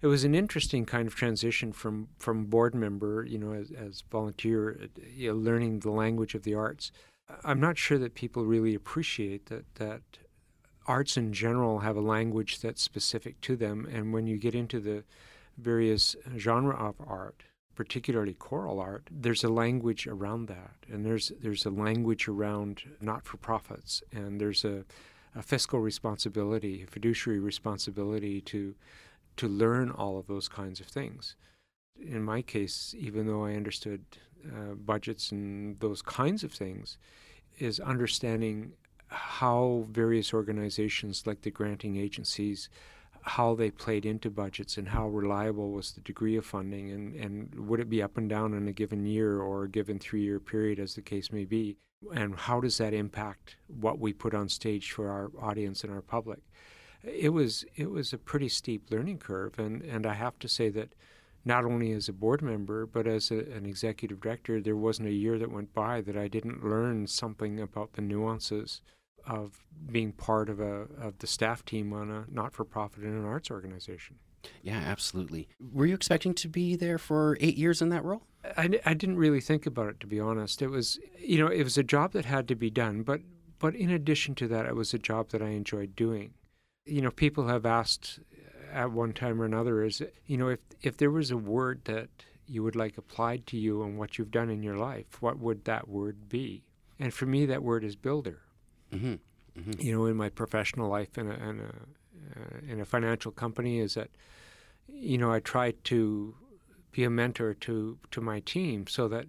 It 0.00 0.06
was 0.06 0.24
an 0.24 0.34
interesting 0.34 0.84
kind 0.84 1.06
of 1.06 1.14
transition 1.14 1.72
from, 1.72 2.08
from 2.18 2.46
board 2.46 2.74
member, 2.74 3.24
you 3.24 3.38
know, 3.38 3.52
as, 3.52 3.70
as 3.70 4.02
volunteer, 4.10 4.88
you 5.14 5.30
know, 5.30 5.36
learning 5.36 5.80
the 5.80 5.90
language 5.90 6.34
of 6.34 6.42
the 6.42 6.54
arts. 6.54 6.90
I'm 7.44 7.60
not 7.60 7.78
sure 7.78 7.98
that 7.98 8.14
people 8.14 8.44
really 8.44 8.74
appreciate 8.74 9.46
that 9.46 9.64
that 9.76 10.02
arts 10.86 11.16
in 11.16 11.32
general 11.32 11.80
have 11.80 11.96
a 11.96 12.00
language 12.00 12.60
that's 12.60 12.82
specific 12.82 13.40
to 13.42 13.56
them, 13.56 13.88
and 13.92 14.12
when 14.12 14.26
you 14.26 14.36
get 14.38 14.54
into 14.54 14.80
the 14.80 15.04
various 15.58 16.16
genre 16.36 16.74
of 16.74 16.94
art, 17.06 17.42
particularly 17.74 18.34
choral 18.34 18.80
art, 18.80 19.08
there's 19.10 19.44
a 19.44 19.48
language 19.48 20.06
around 20.06 20.46
that, 20.46 20.74
and 20.90 21.04
there's 21.04 21.32
there's 21.40 21.64
a 21.66 21.70
language 21.70 22.28
around 22.28 22.82
not-for-profits, 23.00 24.02
and 24.12 24.40
there's 24.40 24.64
a, 24.64 24.84
a 25.34 25.42
fiscal 25.42 25.80
responsibility, 25.80 26.82
a 26.82 26.86
fiduciary 26.86 27.40
responsibility 27.40 28.40
to 28.40 28.74
to 29.36 29.48
learn 29.48 29.90
all 29.90 30.18
of 30.18 30.26
those 30.26 30.48
kinds 30.48 30.80
of 30.80 30.86
things. 30.86 31.36
In 31.98 32.22
my 32.22 32.42
case, 32.42 32.94
even 32.98 33.26
though 33.26 33.44
I 33.44 33.54
understood 33.54 34.04
uh, 34.46 34.74
budgets 34.74 35.32
and 35.32 35.78
those 35.80 36.02
kinds 36.02 36.44
of 36.44 36.52
things, 36.52 36.98
is 37.58 37.80
understanding 37.80 38.72
how 39.12 39.86
various 39.90 40.32
organizations 40.32 41.26
like 41.26 41.42
the 41.42 41.50
granting 41.50 41.96
agencies 41.96 42.68
how 43.22 43.54
they 43.54 43.70
played 43.70 44.04
into 44.04 44.28
budgets 44.28 44.76
and 44.76 44.88
how 44.88 45.08
reliable 45.08 45.70
was 45.70 45.92
the 45.92 46.00
degree 46.00 46.36
of 46.36 46.44
funding 46.44 46.90
and, 46.90 47.14
and 47.14 47.54
would 47.54 47.78
it 47.78 47.88
be 47.88 48.02
up 48.02 48.18
and 48.18 48.28
down 48.28 48.52
in 48.52 48.66
a 48.66 48.72
given 48.72 49.06
year 49.06 49.40
or 49.40 49.64
a 49.64 49.70
given 49.70 49.98
three 49.98 50.22
year 50.22 50.40
period 50.40 50.78
as 50.78 50.94
the 50.94 51.02
case 51.02 51.30
may 51.30 51.44
be? 51.44 51.76
And 52.12 52.34
how 52.34 52.60
does 52.60 52.78
that 52.78 52.92
impact 52.92 53.56
what 53.68 54.00
we 54.00 54.12
put 54.12 54.34
on 54.34 54.48
stage 54.48 54.90
for 54.90 55.08
our 55.08 55.30
audience 55.40 55.84
and 55.84 55.92
our 55.92 56.02
public? 56.02 56.40
It 57.04 57.28
was 57.28 57.64
it 57.76 57.90
was 57.90 58.12
a 58.12 58.18
pretty 58.18 58.48
steep 58.48 58.90
learning 58.90 59.18
curve 59.18 59.58
and, 59.58 59.82
and 59.82 60.04
I 60.04 60.14
have 60.14 60.38
to 60.40 60.48
say 60.48 60.68
that 60.70 60.94
not 61.44 61.64
only 61.64 61.92
as 61.92 62.08
a 62.08 62.12
board 62.12 62.42
member 62.42 62.86
but 62.86 63.06
as 63.06 63.30
a, 63.30 63.38
an 63.52 63.66
executive 63.66 64.20
director 64.20 64.60
there 64.60 64.76
wasn't 64.76 65.08
a 65.08 65.12
year 65.12 65.38
that 65.38 65.52
went 65.52 65.72
by 65.72 66.00
that 66.00 66.16
I 66.16 66.26
didn't 66.26 66.68
learn 66.68 67.06
something 67.06 67.60
about 67.60 67.92
the 67.92 68.02
nuances 68.02 68.80
of 69.26 69.64
being 69.90 70.12
part 70.12 70.48
of 70.48 70.60
a 70.60 70.86
of 71.00 71.18
the 71.18 71.26
staff 71.26 71.64
team 71.64 71.92
on 71.92 72.10
a 72.10 72.24
not 72.30 72.52
for 72.52 72.64
profit 72.64 73.04
in 73.04 73.10
an 73.10 73.24
arts 73.24 73.50
organization. 73.50 74.16
Yeah, 74.62 74.78
absolutely. 74.78 75.48
Were 75.72 75.86
you 75.86 75.94
expecting 75.94 76.34
to 76.34 76.48
be 76.48 76.74
there 76.74 76.98
for 76.98 77.36
eight 77.40 77.56
years 77.56 77.80
in 77.80 77.90
that 77.90 78.04
role? 78.04 78.22
I, 78.56 78.80
I 78.84 78.94
didn't 78.94 79.18
really 79.18 79.40
think 79.40 79.66
about 79.66 79.88
it 79.88 80.00
to 80.00 80.06
be 80.06 80.18
honest. 80.18 80.62
It 80.62 80.68
was 80.68 80.98
you 81.18 81.38
know 81.38 81.46
it 81.48 81.62
was 81.62 81.78
a 81.78 81.82
job 81.82 82.12
that 82.12 82.24
had 82.24 82.48
to 82.48 82.54
be 82.54 82.70
done, 82.70 83.02
but 83.02 83.20
but 83.58 83.74
in 83.74 83.90
addition 83.90 84.34
to 84.36 84.48
that, 84.48 84.66
it 84.66 84.74
was 84.74 84.92
a 84.92 84.98
job 84.98 85.30
that 85.30 85.42
I 85.42 85.50
enjoyed 85.50 85.94
doing. 85.94 86.34
You 86.84 87.02
know, 87.02 87.12
people 87.12 87.46
have 87.46 87.64
asked 87.64 88.18
at 88.72 88.90
one 88.90 89.12
time 89.12 89.40
or 89.40 89.44
another 89.44 89.84
is 89.84 90.02
you 90.26 90.36
know 90.36 90.48
if 90.48 90.60
if 90.82 90.96
there 90.96 91.10
was 91.10 91.30
a 91.30 91.36
word 91.36 91.82
that 91.84 92.08
you 92.46 92.62
would 92.62 92.76
like 92.76 92.98
applied 92.98 93.46
to 93.46 93.56
you 93.56 93.82
and 93.82 93.98
what 93.98 94.18
you've 94.18 94.30
done 94.30 94.50
in 94.50 94.62
your 94.62 94.76
life, 94.76 95.20
what 95.20 95.38
would 95.38 95.64
that 95.64 95.88
word 95.88 96.28
be? 96.28 96.64
And 96.98 97.14
for 97.14 97.26
me, 97.26 97.46
that 97.46 97.62
word 97.62 97.84
is 97.84 97.96
builder. 97.96 98.41
Mm-hmm. 98.92 99.60
Mm-hmm. 99.60 99.80
You 99.80 99.92
know, 99.92 100.06
in 100.06 100.16
my 100.16 100.28
professional 100.28 100.88
life 100.88 101.18
in 101.18 101.28
a, 101.28 101.34
in 101.34 101.60
a, 101.60 102.40
uh, 102.40 102.72
in 102.72 102.80
a 102.80 102.84
financial 102.84 103.32
company, 103.32 103.78
is 103.78 103.94
that 103.94 104.10
you 104.88 105.18
know 105.18 105.32
I 105.32 105.40
try 105.40 105.72
to 105.84 106.34
be 106.90 107.04
a 107.04 107.10
mentor 107.10 107.54
to 107.54 107.98
to 108.10 108.20
my 108.20 108.40
team 108.40 108.86
so 108.86 109.08
that 109.08 109.26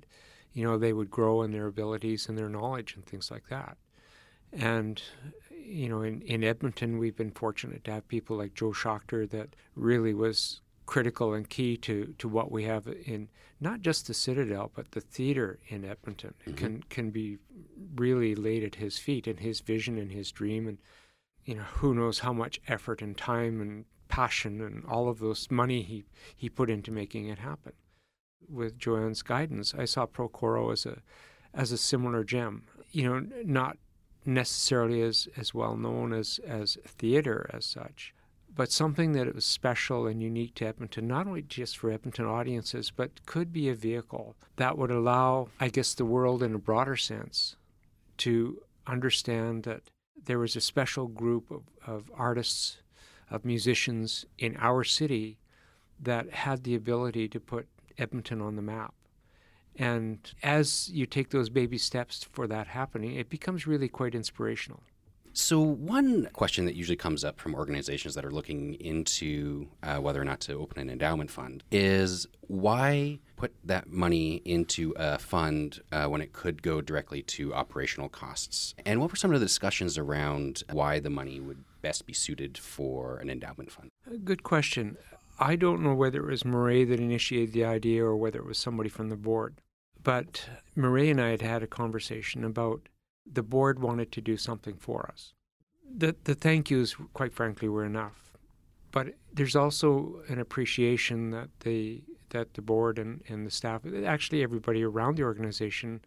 you 0.53 0.63
know 0.63 0.77
they 0.77 0.93
would 0.93 1.11
grow 1.11 1.41
in 1.41 1.51
their 1.51 1.67
abilities 1.67 2.29
and 2.29 2.37
their 2.37 2.49
knowledge 2.49 2.95
and 2.95 3.05
things 3.05 3.31
like 3.31 3.47
that. 3.49 3.77
And 4.51 5.01
you 5.65 5.89
know, 5.89 6.01
in, 6.01 6.21
in 6.21 6.43
Edmonton, 6.43 6.97
we've 6.97 7.15
been 7.15 7.31
fortunate 7.31 7.83
to 7.85 7.91
have 7.91 8.07
people 8.07 8.37
like 8.37 8.53
Joe 8.53 8.73
Shoctor 8.73 9.25
that 9.27 9.55
really 9.75 10.13
was 10.13 10.61
critical 10.85 11.33
and 11.33 11.49
key 11.49 11.77
to, 11.77 12.13
to 12.17 12.27
what 12.27 12.51
we 12.51 12.63
have 12.63 12.87
in 12.87 13.29
not 13.59 13.81
just 13.81 14.07
the 14.07 14.13
Citadel, 14.13 14.71
but 14.75 14.91
the 14.91 15.01
theater 15.01 15.59
in 15.67 15.85
Edmonton 15.85 16.33
mm-hmm. 16.41 16.55
can 16.55 16.83
can 16.89 17.09
be 17.11 17.37
really 17.95 18.35
laid 18.35 18.63
at 18.63 18.75
his 18.75 18.97
feet 18.97 19.27
and 19.27 19.39
his 19.39 19.61
vision 19.61 19.97
and 19.97 20.11
his 20.11 20.31
dream 20.31 20.67
and 20.67 20.77
you 21.45 21.55
know 21.55 21.63
who 21.63 21.93
knows 21.93 22.19
how 22.19 22.33
much 22.33 22.59
effort 22.67 23.01
and 23.01 23.17
time 23.17 23.61
and 23.61 23.85
passion 24.09 24.61
and 24.61 24.83
all 24.85 25.07
of 25.07 25.19
those 25.19 25.49
money 25.49 25.81
he 25.81 26.03
he 26.35 26.49
put 26.49 26.69
into 26.69 26.91
making 26.91 27.27
it 27.27 27.39
happen. 27.39 27.73
With 28.49 28.77
Joanne's 28.77 29.21
guidance, 29.21 29.73
I 29.73 29.85
saw 29.85 30.05
Procoro 30.05 30.73
as 30.73 30.85
a 30.85 31.01
as 31.53 31.71
a 31.71 31.77
similar 31.77 32.23
gem 32.23 32.63
you 32.93 33.09
know, 33.09 33.27
not 33.43 33.77
necessarily 34.25 35.01
as, 35.01 35.27
as 35.35 35.53
well 35.53 35.75
known 35.75 36.13
as, 36.13 36.39
as 36.47 36.77
theater 36.85 37.49
as 37.51 37.65
such, 37.65 38.13
but 38.55 38.71
something 38.71 39.13
that 39.13 39.33
was 39.33 39.45
special 39.45 40.05
and 40.05 40.21
unique 40.21 40.55
to 40.55 40.67
Edmonton, 40.67 41.07
not 41.07 41.27
only 41.27 41.41
just 41.41 41.77
for 41.77 41.91
Edmonton 41.91 42.25
audiences, 42.25 42.91
but 42.91 43.25
could 43.25 43.51
be 43.51 43.69
a 43.69 43.75
vehicle 43.75 44.35
that 44.57 44.77
would 44.77 44.91
allow, 44.91 45.49
I 45.59 45.69
guess, 45.69 45.93
the 45.93 46.05
world 46.05 46.43
in 46.43 46.53
a 46.53 46.59
broader 46.59 46.95
sense 46.95 47.55
to 48.17 48.61
understand 48.85 49.63
that 49.63 49.81
there 50.25 50.39
was 50.39 50.55
a 50.55 50.61
special 50.61 51.07
group 51.07 51.49
of, 51.51 51.63
of 51.85 52.11
artists, 52.15 52.77
of 53.29 53.43
musicians 53.43 54.25
in 54.37 54.55
our 54.57 54.83
city 54.83 55.39
that 55.99 56.29
had 56.31 56.63
the 56.63 56.75
ability 56.75 57.27
to 57.29 57.39
put 57.39 57.67
Edmonton 57.97 58.41
on 58.41 58.55
the 58.55 58.61
map. 58.61 58.93
And 59.75 60.31
as 60.43 60.89
you 60.89 61.05
take 61.05 61.29
those 61.29 61.49
baby 61.49 61.77
steps 61.77 62.27
for 62.31 62.45
that 62.47 62.67
happening, 62.67 63.15
it 63.15 63.29
becomes 63.29 63.65
really 63.65 63.89
quite 63.89 64.13
inspirational. 64.13 64.83
So, 65.35 65.59
one 65.59 66.29
question 66.31 66.65
that 66.65 66.75
usually 66.75 66.95
comes 66.95 67.23
up 67.23 67.39
from 67.39 67.55
organizations 67.55 68.13
that 68.13 68.23
are 68.23 68.31
looking 68.31 68.75
into 68.75 69.67
uh, 69.81 69.97
whether 69.97 70.21
or 70.21 70.25
not 70.25 70.39
to 70.41 70.53
open 70.53 70.79
an 70.79 70.91
endowment 70.91 71.31
fund 71.31 71.63
is 71.71 72.27
why 72.41 73.19
put 73.35 73.51
that 73.63 73.89
money 73.89 74.43
into 74.45 74.93
a 74.95 75.17
fund 75.17 75.81
uh, 75.91 76.05
when 76.05 76.21
it 76.21 76.33
could 76.33 76.61
go 76.61 76.81
directly 76.81 77.23
to 77.23 77.51
operational 77.53 78.09
costs? 78.09 78.75
And 78.85 79.01
what 79.01 79.09
were 79.09 79.15
some 79.15 79.33
of 79.33 79.39
the 79.39 79.45
discussions 79.45 79.97
around 79.97 80.63
why 80.71 80.99
the 80.99 81.09
money 81.09 81.39
would 81.39 81.63
best 81.81 82.05
be 82.05 82.13
suited 82.13 82.57
for 82.57 83.17
an 83.17 83.29
endowment 83.31 83.71
fund? 83.71 83.89
Good 84.23 84.43
question. 84.43 84.97
I 85.39 85.55
don't 85.55 85.81
know 85.81 85.95
whether 85.95 86.19
it 86.19 86.29
was 86.29 86.45
Murray 86.45 86.85
that 86.85 86.99
initiated 86.99 87.53
the 87.53 87.65
idea 87.65 88.05
or 88.05 88.15
whether 88.15 88.37
it 88.37 88.45
was 88.45 88.59
somebody 88.59 88.89
from 88.89 89.09
the 89.09 89.15
board. 89.15 89.61
But 90.03 90.47
Murray 90.75 91.09
and 91.09 91.19
I 91.19 91.29
had 91.29 91.41
had 91.41 91.63
a 91.63 91.67
conversation 91.67 92.43
about 92.43 92.87
the 93.31 93.43
board 93.43 93.79
wanted 93.79 94.11
to 94.11 94.21
do 94.21 94.37
something 94.37 94.75
for 94.75 95.09
us. 95.11 95.33
The, 95.95 96.15
the 96.23 96.35
thank 96.35 96.69
yous, 96.69 96.95
quite 97.13 97.33
frankly, 97.33 97.69
were 97.69 97.85
enough. 97.85 98.33
But 98.91 99.15
there's 99.33 99.55
also 99.55 100.21
an 100.27 100.39
appreciation 100.39 101.31
that 101.31 101.49
the 101.61 102.03
that 102.29 102.55
the 102.55 102.61
board 102.61 102.97
and, 102.97 103.21
and 103.27 103.45
the 103.45 103.51
staff, 103.51 103.81
actually 104.05 104.41
everybody 104.41 104.83
around 104.83 105.17
the 105.17 105.23
organization, 105.23 106.01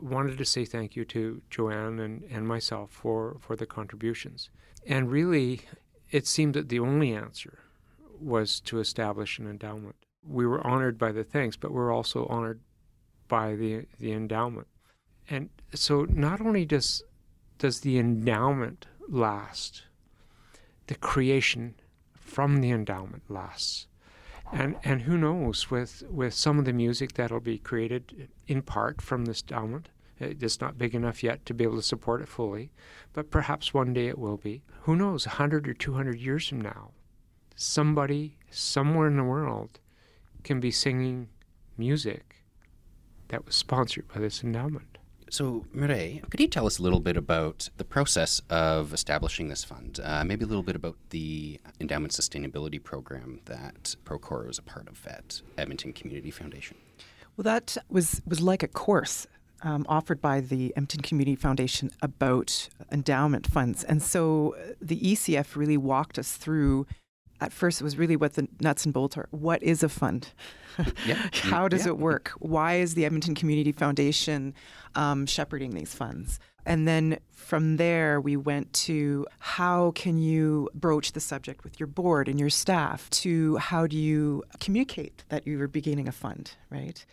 wanted 0.00 0.38
to 0.38 0.44
say 0.44 0.64
thank 0.64 0.94
you 0.94 1.04
to 1.06 1.42
Joanne 1.50 1.98
and, 1.98 2.22
and 2.30 2.46
myself 2.46 2.90
for, 2.90 3.38
for 3.40 3.56
the 3.56 3.66
contributions. 3.66 4.50
And 4.86 5.10
really, 5.10 5.62
it 6.10 6.26
seemed 6.26 6.54
that 6.54 6.68
the 6.68 6.80
only 6.80 7.14
answer 7.14 7.60
was 8.20 8.60
to 8.60 8.78
establish 8.78 9.38
an 9.38 9.48
endowment. 9.48 9.96
We 10.26 10.46
were 10.46 10.64
honored 10.66 10.98
by 10.98 11.12
the 11.12 11.24
thanks, 11.24 11.56
but 11.56 11.70
we 11.70 11.76
we're 11.76 11.92
also 11.92 12.26
honored 12.26 12.60
by 13.28 13.54
the, 13.56 13.86
the 13.98 14.12
endowment. 14.12 14.66
And 15.28 15.48
so 15.74 16.06
not 16.08 16.40
only 16.40 16.64
does 16.64 17.02
does 17.58 17.80
the 17.80 17.98
endowment 17.98 18.86
last, 19.08 19.84
the 20.86 20.94
creation 20.94 21.74
from 22.14 22.60
the 22.60 22.70
endowment 22.70 23.22
lasts. 23.28 23.86
And 24.52 24.76
and 24.84 25.02
who 25.02 25.16
knows 25.16 25.70
with 25.70 26.02
with 26.10 26.34
some 26.34 26.58
of 26.58 26.64
the 26.64 26.72
music 26.72 27.14
that'll 27.14 27.40
be 27.40 27.58
created 27.58 28.28
in 28.46 28.62
part 28.62 29.00
from 29.00 29.24
this 29.24 29.42
endowment. 29.42 29.88
It's 30.20 30.60
not 30.60 30.78
big 30.78 30.94
enough 30.94 31.22
yet 31.22 31.44
to 31.46 31.54
be 31.54 31.64
able 31.64 31.76
to 31.76 31.82
support 31.82 32.22
it 32.22 32.28
fully, 32.28 32.70
but 33.12 33.30
perhaps 33.30 33.74
one 33.74 33.92
day 33.92 34.06
it 34.06 34.18
will 34.18 34.36
be. 34.36 34.62
Who 34.82 34.94
knows, 34.94 35.26
100 35.26 35.66
or 35.66 35.74
200 35.74 36.18
years 36.20 36.48
from 36.48 36.60
now, 36.60 36.92
somebody 37.56 38.36
somewhere 38.48 39.08
in 39.08 39.16
the 39.16 39.24
world 39.24 39.80
can 40.44 40.60
be 40.60 40.70
singing 40.70 41.28
music 41.76 42.44
that 43.28 43.44
was 43.44 43.56
sponsored 43.56 44.06
by 44.06 44.20
this 44.20 44.44
endowment. 44.44 44.93
So, 45.34 45.64
Mireille, 45.74 46.20
could 46.30 46.38
you 46.38 46.46
tell 46.46 46.64
us 46.64 46.78
a 46.78 46.82
little 46.84 47.00
bit 47.00 47.16
about 47.16 47.68
the 47.76 47.84
process 47.84 48.40
of 48.50 48.94
establishing 48.94 49.48
this 49.48 49.64
fund? 49.64 49.98
Uh, 50.00 50.22
maybe 50.22 50.44
a 50.44 50.46
little 50.46 50.62
bit 50.62 50.76
about 50.76 50.96
the 51.10 51.60
endowment 51.80 52.12
sustainability 52.12 52.80
program 52.80 53.40
that 53.46 53.96
Procoro 54.04 54.46
was 54.46 54.60
a 54.60 54.62
part 54.62 54.86
of 54.86 55.04
at 55.08 55.42
Edmonton 55.58 55.92
Community 55.92 56.30
Foundation. 56.30 56.76
Well, 57.36 57.42
that 57.42 57.76
was 57.88 58.22
was 58.24 58.40
like 58.40 58.62
a 58.62 58.68
course 58.68 59.26
um, 59.62 59.84
offered 59.88 60.20
by 60.20 60.38
the 60.38 60.72
Edmonton 60.76 61.00
Community 61.00 61.34
Foundation 61.34 61.90
about 62.00 62.68
endowment 62.92 63.48
funds, 63.48 63.82
and 63.82 64.00
so 64.04 64.54
uh, 64.54 64.74
the 64.80 65.00
ECF 65.00 65.56
really 65.56 65.76
walked 65.76 66.16
us 66.16 66.36
through 66.36 66.86
at 67.40 67.52
first 67.52 67.80
it 67.80 67.84
was 67.84 67.98
really 67.98 68.16
what 68.16 68.34
the 68.34 68.48
nuts 68.60 68.84
and 68.84 68.94
bolts 68.94 69.16
are. 69.16 69.28
What 69.30 69.62
is 69.62 69.82
a 69.82 69.88
fund? 69.88 70.28
How 71.32 71.68
does 71.68 71.86
it 71.86 71.98
work? 71.98 72.32
Why 72.38 72.74
is 72.74 72.94
the 72.94 73.04
Edmonton 73.04 73.34
Community 73.34 73.72
Foundation 73.72 74.54
um, 74.94 75.26
shepherding 75.26 75.70
these 75.70 75.94
funds? 75.94 76.40
And 76.66 76.88
then 76.88 77.18
from 77.32 77.76
there, 77.76 78.20
we 78.20 78.36
went 78.36 78.72
to 78.72 79.26
how 79.38 79.92
can 79.92 80.18
you 80.18 80.70
broach 80.74 81.12
the 81.12 81.20
subject 81.20 81.62
with 81.62 81.78
your 81.78 81.86
board 81.86 82.28
and 82.28 82.40
your 82.40 82.50
staff, 82.50 83.10
to 83.10 83.56
how 83.56 83.86
do 83.86 83.96
you 83.98 84.42
communicate 84.60 85.24
that 85.28 85.46
you 85.46 85.60
are 85.60 85.68
beginning 85.68 86.08
a 86.08 86.12
fund, 86.12 86.52
right? 86.70 87.04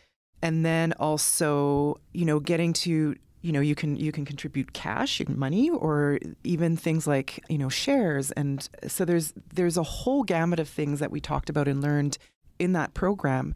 And 0.41 0.65
then 0.65 0.93
also, 0.93 1.99
you 2.13 2.25
know, 2.25 2.39
getting 2.39 2.73
to 2.73 3.15
you 3.41 3.51
know 3.51 3.59
you 3.59 3.75
can 3.75 3.95
you 3.95 4.11
can 4.11 4.25
contribute 4.25 4.73
cash 4.73 5.21
money 5.27 5.69
or 5.69 6.19
even 6.43 6.77
things 6.77 7.07
like 7.07 7.43
you 7.49 7.57
know 7.57 7.69
shares. 7.69 8.31
And 8.31 8.67
so 8.87 9.05
there's 9.05 9.33
there's 9.53 9.77
a 9.77 9.83
whole 9.83 10.23
gamut 10.23 10.59
of 10.59 10.69
things 10.69 10.99
that 10.99 11.11
we 11.11 11.19
talked 11.19 11.49
about 11.49 11.67
and 11.67 11.81
learned 11.81 12.17
in 12.59 12.73
that 12.73 12.93
program 12.93 13.55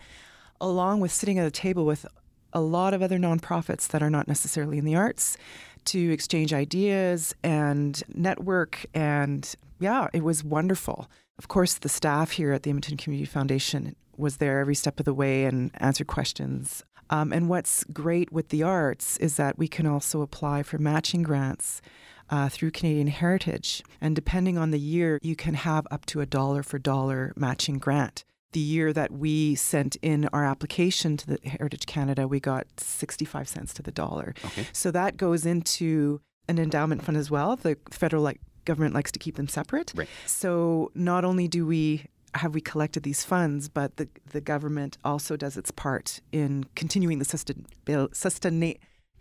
along 0.60 1.02
with 1.02 1.12
sitting 1.12 1.38
at 1.38 1.46
a 1.46 1.52
table 1.52 1.86
with 1.86 2.06
a 2.54 2.62
lot 2.62 2.94
of 2.94 3.02
other 3.02 3.20
nonprofits 3.20 3.88
that 3.90 4.02
are 4.02 4.10
not 4.10 4.28
necessarily 4.28 4.78
in 4.78 4.86
the 4.86 4.96
arts 4.96 5.38
to 5.84 6.12
exchange 6.12 6.54
ideas 6.54 7.36
and 7.44 8.02
network. 8.14 8.86
And 8.94 9.54
yeah 9.80 10.08
it 10.14 10.24
was 10.24 10.44
wonderful. 10.44 11.10
Of 11.38 11.48
course 11.48 11.76
the 11.76 11.90
staff 11.90 12.32
here 12.32 12.54
at 12.54 12.64
the 12.64 12.72
edmonton 12.72 12.98
community 12.98 13.30
foundation 13.30 13.96
was 14.18 14.38
there 14.38 14.60
every 14.60 14.76
step 14.76 15.00
of 15.00 15.06
the 15.06 15.14
way 15.14 15.44
and 15.44 15.70
answered 15.76 16.08
questions 16.08 16.84
um, 17.10 17.32
and 17.32 17.50
what's 17.50 17.84
great 17.86 18.32
with 18.32 18.50
the 18.50 18.64
arts 18.64 19.18
is 19.18 19.36
that 19.38 19.58
we 19.58 19.68
can 19.68 19.86
also 19.86 20.22
apply 20.22 20.64
for 20.64 20.78
matching 20.78 21.24
grants 21.24 21.82
uh, 22.30 22.50
through 22.50 22.72
Canadian 22.72 23.08
Heritage. 23.08 23.84
And 24.02 24.16
depending 24.16 24.58
on 24.58 24.72
the 24.72 24.80
year, 24.80 25.20
you 25.22 25.36
can 25.36 25.54
have 25.54 25.88
up 25.92 26.06
to 26.08 26.22
a 26.22 26.26
dollar 26.26 26.64
for 26.64 26.80
dollar 26.80 27.34
matching 27.36 27.78
grant. 27.78 28.24
The 28.54 28.60
year 28.60 28.94
that 28.94 29.12
we 29.12 29.56
sent 29.56 29.98
in 29.98 30.30
our 30.32 30.46
application 30.46 31.18
to 31.18 31.28
the 31.28 31.40
Heritage 31.44 31.86
Canada, 31.86 32.28
we 32.28 32.40
got 32.40 32.68
65 32.80 33.48
cents 33.50 33.74
to 33.74 33.84
the 33.84 33.92
dollar. 33.92 34.34
Okay. 34.46 34.68
So 34.72 34.92
that 34.92 35.18
goes 35.18 35.46
into 35.46 36.22
an 36.48 36.58
endowment 36.58 37.04
fund 37.04 37.18
as 37.18 37.30
well. 37.30 37.56
The 37.56 37.78
federal 37.92 38.24
like 38.24 38.40
government 38.64 38.96
likes 38.96 39.12
to 39.12 39.20
keep 39.20 39.36
them 39.36 39.48
separate. 39.48 39.94
Right. 39.96 40.08
So 40.26 40.92
not 40.96 41.26
only 41.26 41.48
do 41.48 41.66
we 41.66 42.06
have 42.36 42.54
we 42.54 42.62
collected 42.62 43.04
these 43.04 43.24
funds, 43.24 43.70
but 43.70 43.98
the, 43.98 44.08
the 44.32 44.42
government 44.42 44.98
also 45.04 45.36
does 45.36 45.58
its 45.58 45.72
part 45.72 46.22
in 46.32 46.66
continuing 46.76 47.20
the 47.20 47.26
sustain, 47.26 47.66
sustain, 48.14 48.78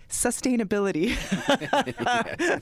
sustainability. 0.09 1.16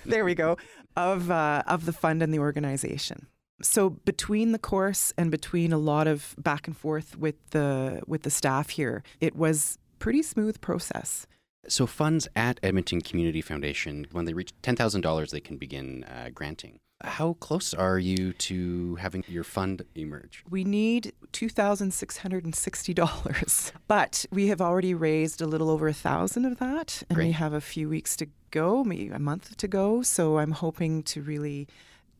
there 0.04 0.24
we 0.24 0.34
go 0.34 0.56
of 0.96 1.30
uh, 1.30 1.62
of 1.66 1.86
the 1.86 1.92
fund 1.92 2.22
and 2.22 2.32
the 2.32 2.38
organization. 2.38 3.26
So 3.62 3.90
between 3.90 4.52
the 4.52 4.58
course 4.58 5.12
and 5.16 5.30
between 5.30 5.72
a 5.72 5.78
lot 5.78 6.06
of 6.06 6.34
back 6.36 6.66
and 6.66 6.76
forth 6.76 7.16
with 7.16 7.36
the 7.50 8.02
with 8.06 8.22
the 8.22 8.30
staff 8.30 8.70
here, 8.70 9.02
it 9.20 9.36
was 9.36 9.78
pretty 9.98 10.22
smooth 10.22 10.60
process. 10.60 11.26
So 11.68 11.86
funds 11.86 12.26
at 12.34 12.58
Edmonton 12.62 13.02
Community 13.02 13.40
Foundation, 13.40 14.06
when 14.10 14.24
they 14.24 14.34
reach 14.34 14.52
ten 14.62 14.76
thousand 14.76 15.02
dollars, 15.02 15.30
they 15.30 15.40
can 15.40 15.56
begin 15.56 16.04
uh, 16.04 16.30
granting. 16.34 16.80
How 17.04 17.34
close 17.34 17.74
are 17.74 17.98
you 17.98 18.32
to 18.34 18.94
having 18.96 19.24
your 19.26 19.44
fund 19.44 19.84
emerge? 19.94 20.44
We 20.48 20.64
need 20.64 21.12
$2,660, 21.32 23.72
but 23.88 24.26
we 24.30 24.48
have 24.48 24.60
already 24.60 24.94
raised 24.94 25.40
a 25.40 25.46
little 25.46 25.70
over 25.70 25.88
a 25.88 25.92
thousand 25.92 26.44
of 26.44 26.58
that, 26.58 27.02
and 27.08 27.16
Great. 27.16 27.26
we 27.26 27.32
have 27.32 27.52
a 27.52 27.60
few 27.60 27.88
weeks 27.88 28.16
to 28.16 28.26
go, 28.50 28.84
maybe 28.84 29.08
a 29.08 29.18
month 29.18 29.56
to 29.56 29.68
go. 29.68 30.02
So 30.02 30.38
I'm 30.38 30.52
hoping 30.52 31.02
to 31.04 31.22
really 31.22 31.66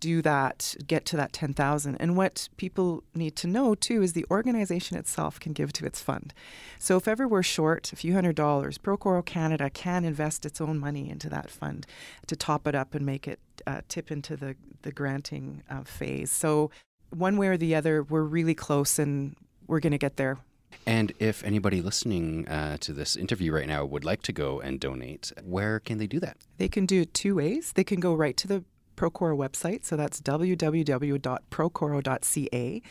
do 0.03 0.21
that, 0.21 0.75
get 0.89 1.05
to 1.07 1.17
that 1.17 1.33
10,000. 1.33 1.97
And 2.01 2.17
what 2.17 2.49
people 2.57 3.05
need 3.15 3.37
to 3.37 3.47
know 3.47 3.77
too 3.77 4.03
is 4.03 4.13
the 4.13 4.27
organization 4.33 4.99
itself 4.99 5.39
can 5.39 5.53
give 5.53 5.73
to 5.75 5.87
its 5.87 6.03
fund. 6.03 6.35
So 6.79 6.97
if 6.97 7.07
ever 7.07 7.29
we're 7.29 7.45
short 7.45 7.93
a 7.93 7.97
few 7.97 8.13
hundred 8.13 8.35
dollars, 8.35 8.79
Procoro 8.79 9.25
Canada 9.25 9.71
can 9.71 10.05
invest 10.05 10.45
its 10.45 10.61
own 10.61 10.81
money 10.81 11.09
into 11.09 11.31
that 11.31 11.51
fund 11.51 11.87
to 12.27 12.35
top 12.35 12.67
it 12.67 12.75
up 12.75 12.97
and 12.97 13.07
make 13.07 13.29
it 13.29 13.39
uh, 13.65 13.83
tip 13.89 14.11
into 14.11 14.37
the, 14.37 14.57
the 14.83 14.91
granting 14.91 15.63
uh, 15.71 15.85
phase. 15.85 16.33
So 16.33 16.73
one 17.11 17.37
way 17.37 17.47
or 17.47 17.57
the 17.57 17.77
other, 17.77 18.03
we're 18.03 18.23
really 18.25 18.57
close 18.57 18.99
and 18.99 19.37
we're 19.69 19.81
going 19.81 19.93
to 19.93 19.99
get 19.99 20.17
there. 20.17 20.39
And 20.85 21.13
if 21.21 21.45
anybody 21.45 21.81
listening 21.81 22.49
uh, 22.49 22.79
to 22.79 22.93
this 22.93 23.15
interview 23.15 23.53
right 23.53 23.69
now 23.69 23.85
would 23.85 24.05
like 24.05 24.23
to 24.23 24.33
go 24.33 24.61
and 24.61 24.81
donate, 24.81 25.31
where 25.45 25.79
can 25.79 25.99
they 25.99 26.09
do 26.09 26.19
that? 26.19 26.39
They 26.59 26.69
can 26.69 26.87
do 26.87 27.03
it 27.03 27.15
two 27.15 27.37
ways. 27.37 27.73
They 27.73 27.85
can 27.85 28.01
go 28.01 28.15
right 28.15 28.37
to 28.39 28.49
the 28.49 28.65
Procoro 29.03 29.37
website. 29.37 29.85
So 29.85 29.97
that's 29.97 30.21
www.procoro.ca. 30.21 32.83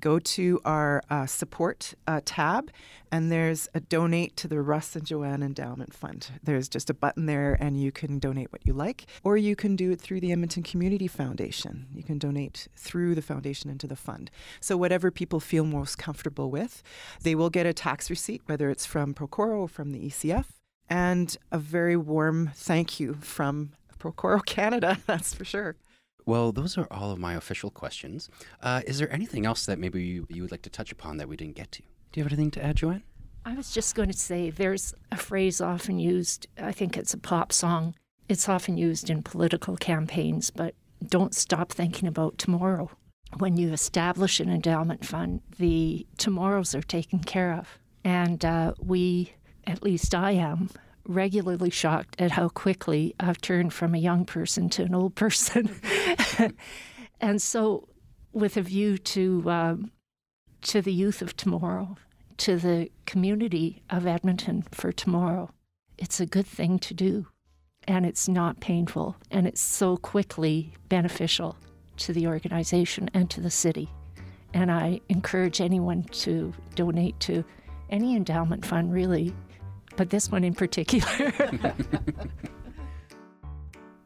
Go 0.00 0.18
to 0.18 0.60
our 0.64 1.00
uh, 1.08 1.24
support 1.24 1.94
uh, 2.06 2.20
tab, 2.24 2.70
and 3.10 3.32
there's 3.32 3.68
a 3.72 3.80
donate 3.80 4.36
to 4.36 4.46
the 4.48 4.60
Russ 4.60 4.94
and 4.96 5.06
Joanne 5.06 5.42
Endowment 5.42 5.94
Fund. 5.94 6.32
There's 6.42 6.68
just 6.68 6.90
a 6.90 6.94
button 6.94 7.24
there, 7.26 7.56
and 7.58 7.80
you 7.80 7.92
can 7.92 8.18
donate 8.18 8.52
what 8.52 8.66
you 8.66 8.74
like, 8.74 9.06
or 9.22 9.38
you 9.38 9.56
can 9.56 9.76
do 9.76 9.92
it 9.92 10.00
through 10.00 10.20
the 10.20 10.32
Edmonton 10.32 10.64
Community 10.64 11.06
Foundation. 11.06 11.86
You 11.94 12.02
can 12.02 12.18
donate 12.18 12.66
through 12.76 13.14
the 13.14 13.22
foundation 13.22 13.70
into 13.70 13.86
the 13.86 13.96
fund. 13.96 14.30
So, 14.60 14.76
whatever 14.76 15.10
people 15.12 15.40
feel 15.40 15.64
most 15.64 15.96
comfortable 15.96 16.50
with, 16.50 16.82
they 17.22 17.36
will 17.36 17.50
get 17.50 17.64
a 17.64 17.72
tax 17.72 18.10
receipt, 18.10 18.42
whether 18.46 18.68
it's 18.68 18.84
from 18.84 19.14
Procoro 19.14 19.60
or 19.60 19.68
from 19.68 19.92
the 19.92 20.00
ECF, 20.00 20.46
and 20.90 21.38
a 21.50 21.58
very 21.58 21.96
warm 21.96 22.50
thank 22.52 23.00
you 23.00 23.14
from 23.20 23.70
Procoro 23.98 24.44
Canada, 24.46 24.98
that's 25.06 25.34
for 25.34 25.44
sure. 25.44 25.76
Well, 26.26 26.52
those 26.52 26.78
are 26.78 26.86
all 26.90 27.10
of 27.10 27.18
my 27.18 27.34
official 27.34 27.70
questions. 27.70 28.30
Uh, 28.62 28.80
is 28.86 28.98
there 28.98 29.12
anything 29.12 29.44
else 29.44 29.66
that 29.66 29.78
maybe 29.78 30.02
you, 30.02 30.26
you 30.30 30.42
would 30.42 30.50
like 30.50 30.62
to 30.62 30.70
touch 30.70 30.90
upon 30.90 31.18
that 31.18 31.28
we 31.28 31.36
didn't 31.36 31.56
get 31.56 31.70
to? 31.72 31.82
Do 31.82 32.20
you 32.20 32.24
have 32.24 32.32
anything 32.32 32.50
to 32.52 32.64
add, 32.64 32.76
Joanne? 32.76 33.02
I 33.44 33.54
was 33.54 33.72
just 33.72 33.94
going 33.94 34.10
to 34.10 34.16
say 34.16 34.48
there's 34.48 34.94
a 35.12 35.16
phrase 35.16 35.60
often 35.60 35.98
used, 35.98 36.46
I 36.58 36.72
think 36.72 36.96
it's 36.96 37.12
a 37.12 37.18
pop 37.18 37.52
song. 37.52 37.94
It's 38.26 38.48
often 38.48 38.78
used 38.78 39.10
in 39.10 39.22
political 39.22 39.76
campaigns, 39.76 40.50
but 40.50 40.74
don't 41.06 41.34
stop 41.34 41.70
thinking 41.70 42.08
about 42.08 42.38
tomorrow. 42.38 42.90
When 43.36 43.58
you 43.58 43.72
establish 43.72 44.40
an 44.40 44.48
endowment 44.48 45.04
fund, 45.04 45.42
the 45.58 46.06
tomorrows 46.16 46.74
are 46.74 46.82
taken 46.82 47.18
care 47.18 47.52
of. 47.52 47.78
And 48.02 48.42
uh, 48.44 48.74
we, 48.78 49.34
at 49.66 49.82
least 49.82 50.14
I 50.14 50.32
am, 50.32 50.70
regularly 51.06 51.70
shocked 51.70 52.20
at 52.20 52.32
how 52.32 52.48
quickly 52.48 53.14
I've 53.20 53.40
turned 53.40 53.72
from 53.72 53.94
a 53.94 53.98
young 53.98 54.24
person 54.24 54.68
to 54.70 54.82
an 54.82 54.94
old 54.94 55.14
person. 55.14 55.74
and 57.20 57.40
so, 57.40 57.88
with 58.32 58.56
a 58.56 58.62
view 58.62 58.98
to 58.98 59.50
um, 59.50 59.90
to 60.62 60.80
the 60.80 60.92
youth 60.92 61.22
of 61.22 61.36
tomorrow, 61.36 61.96
to 62.38 62.56
the 62.56 62.90
community 63.06 63.82
of 63.90 64.06
Edmonton 64.06 64.64
for 64.72 64.92
tomorrow, 64.92 65.50
it's 65.98 66.20
a 66.20 66.26
good 66.26 66.46
thing 66.46 66.78
to 66.80 66.94
do, 66.94 67.26
and 67.86 68.06
it's 68.06 68.28
not 68.28 68.60
painful, 68.60 69.16
and 69.30 69.46
it's 69.46 69.60
so 69.60 69.96
quickly 69.96 70.74
beneficial 70.88 71.56
to 71.98 72.12
the 72.12 72.26
organization 72.26 73.08
and 73.14 73.30
to 73.30 73.40
the 73.40 73.50
city. 73.50 73.88
And 74.52 74.70
I 74.70 75.00
encourage 75.08 75.60
anyone 75.60 76.04
to 76.04 76.52
donate 76.74 77.18
to 77.20 77.44
any 77.90 78.16
endowment 78.16 78.64
fund, 78.64 78.92
really, 78.92 79.34
but 79.96 80.10
this 80.10 80.30
one 80.30 80.44
in 80.44 80.54
particular. 80.54 81.32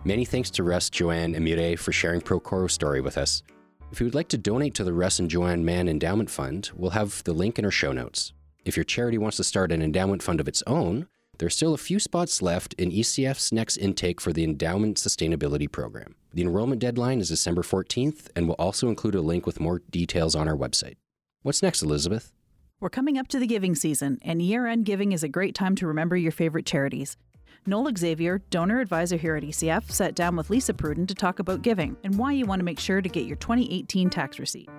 Many 0.04 0.24
thanks 0.24 0.50
to 0.50 0.62
Russ, 0.62 0.90
Joanne, 0.90 1.34
and 1.34 1.44
Mireille 1.44 1.76
for 1.76 1.92
sharing 1.92 2.20
Procoro's 2.20 2.72
story 2.72 3.00
with 3.00 3.18
us. 3.18 3.42
If 3.90 4.00
you 4.00 4.06
would 4.06 4.14
like 4.14 4.28
to 4.28 4.38
donate 4.38 4.74
to 4.74 4.84
the 4.84 4.92
Russ 4.92 5.18
and 5.18 5.30
Joanne 5.30 5.64
Mann 5.64 5.88
Endowment 5.88 6.30
Fund, 6.30 6.70
we'll 6.74 6.90
have 6.90 7.24
the 7.24 7.32
link 7.32 7.58
in 7.58 7.64
our 7.64 7.70
show 7.70 7.92
notes. 7.92 8.32
If 8.64 8.76
your 8.76 8.84
charity 8.84 9.18
wants 9.18 9.38
to 9.38 9.44
start 9.44 9.72
an 9.72 9.82
endowment 9.82 10.22
fund 10.22 10.40
of 10.40 10.48
its 10.48 10.62
own, 10.66 11.08
there's 11.38 11.56
still 11.56 11.72
a 11.72 11.78
few 11.78 11.98
spots 11.98 12.42
left 12.42 12.74
in 12.74 12.90
ECF's 12.90 13.52
next 13.52 13.76
intake 13.76 14.20
for 14.20 14.32
the 14.32 14.44
Endowment 14.44 14.96
Sustainability 14.98 15.70
Program. 15.70 16.16
The 16.34 16.42
enrollment 16.42 16.80
deadline 16.80 17.20
is 17.20 17.28
December 17.28 17.62
14th, 17.62 18.28
and 18.36 18.46
we'll 18.46 18.56
also 18.56 18.88
include 18.88 19.14
a 19.14 19.20
link 19.20 19.46
with 19.46 19.60
more 19.60 19.80
details 19.90 20.34
on 20.34 20.48
our 20.48 20.56
website. 20.56 20.96
What's 21.42 21.62
next, 21.62 21.82
Elizabeth? 21.82 22.32
We're 22.80 22.90
coming 22.90 23.18
up 23.18 23.26
to 23.28 23.40
the 23.40 23.46
giving 23.48 23.74
season, 23.74 24.20
and 24.22 24.40
year 24.40 24.68
end 24.68 24.84
giving 24.84 25.10
is 25.10 25.24
a 25.24 25.28
great 25.28 25.52
time 25.52 25.74
to 25.76 25.86
remember 25.88 26.16
your 26.16 26.30
favorite 26.30 26.64
charities. 26.64 27.16
Noel 27.66 27.92
Xavier, 27.98 28.38
donor 28.50 28.78
advisor 28.78 29.16
here 29.16 29.34
at 29.34 29.42
ECF, 29.42 29.90
sat 29.90 30.14
down 30.14 30.36
with 30.36 30.48
Lisa 30.48 30.72
Pruden 30.72 31.08
to 31.08 31.14
talk 31.14 31.40
about 31.40 31.62
giving 31.62 31.96
and 32.04 32.16
why 32.16 32.30
you 32.30 32.46
want 32.46 32.60
to 32.60 32.64
make 32.64 32.78
sure 32.78 33.02
to 33.02 33.08
get 33.08 33.26
your 33.26 33.34
2018 33.38 34.10
tax 34.10 34.38
receipt. 34.38 34.70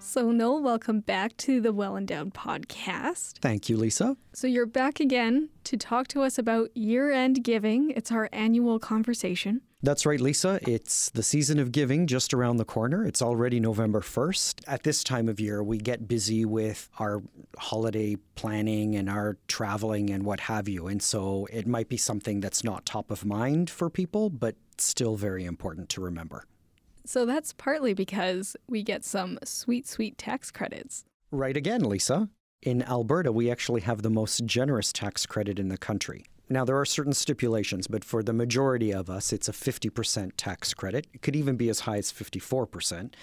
So, 0.00 0.32
Noel, 0.32 0.60
welcome 0.60 0.98
back 0.98 1.36
to 1.36 1.60
the 1.60 1.72
Well 1.72 1.96
Endowed 1.96 2.34
podcast. 2.34 3.38
Thank 3.38 3.68
you, 3.68 3.76
Lisa. 3.76 4.16
So, 4.32 4.48
you're 4.48 4.66
back 4.66 4.98
again 4.98 5.50
to 5.64 5.76
talk 5.76 6.08
to 6.08 6.22
us 6.22 6.36
about 6.36 6.76
year 6.76 7.12
end 7.12 7.44
giving. 7.44 7.90
It's 7.90 8.10
our 8.10 8.28
annual 8.32 8.80
conversation. 8.80 9.60
That's 9.82 10.04
right, 10.04 10.20
Lisa. 10.20 10.60
It's 10.68 11.08
the 11.08 11.22
season 11.22 11.58
of 11.58 11.72
giving 11.72 12.06
just 12.06 12.34
around 12.34 12.58
the 12.58 12.66
corner. 12.66 13.06
It's 13.06 13.22
already 13.22 13.60
November 13.60 14.02
1st. 14.02 14.60
At 14.66 14.82
this 14.82 15.02
time 15.02 15.26
of 15.26 15.40
year, 15.40 15.62
we 15.62 15.78
get 15.78 16.06
busy 16.06 16.44
with 16.44 16.90
our 16.98 17.22
holiday 17.56 18.16
planning 18.34 18.94
and 18.94 19.08
our 19.08 19.38
traveling 19.48 20.10
and 20.10 20.24
what 20.24 20.40
have 20.40 20.68
you. 20.68 20.86
And 20.86 21.02
so 21.02 21.48
it 21.50 21.66
might 21.66 21.88
be 21.88 21.96
something 21.96 22.40
that's 22.40 22.62
not 22.62 22.84
top 22.84 23.10
of 23.10 23.24
mind 23.24 23.70
for 23.70 23.88
people, 23.88 24.28
but 24.28 24.54
still 24.76 25.16
very 25.16 25.46
important 25.46 25.88
to 25.90 26.02
remember. 26.02 26.44
So 27.06 27.24
that's 27.24 27.54
partly 27.54 27.94
because 27.94 28.56
we 28.68 28.82
get 28.82 29.02
some 29.02 29.38
sweet, 29.44 29.88
sweet 29.88 30.18
tax 30.18 30.50
credits. 30.50 31.06
Right 31.30 31.56
again, 31.56 31.84
Lisa. 31.84 32.28
In 32.60 32.82
Alberta, 32.82 33.32
we 33.32 33.50
actually 33.50 33.80
have 33.80 34.02
the 34.02 34.10
most 34.10 34.44
generous 34.44 34.92
tax 34.92 35.24
credit 35.24 35.58
in 35.58 35.68
the 35.68 35.78
country. 35.78 36.26
Now, 36.52 36.64
there 36.64 36.76
are 36.76 36.84
certain 36.84 37.12
stipulations, 37.12 37.86
but 37.86 38.04
for 38.04 38.24
the 38.24 38.32
majority 38.32 38.92
of 38.92 39.08
us, 39.08 39.32
it's 39.32 39.48
a 39.48 39.52
50% 39.52 40.32
tax 40.36 40.74
credit. 40.74 41.06
It 41.14 41.22
could 41.22 41.36
even 41.36 41.56
be 41.56 41.68
as 41.68 41.80
high 41.80 41.98
as 41.98 42.12
54%. 42.12 43.14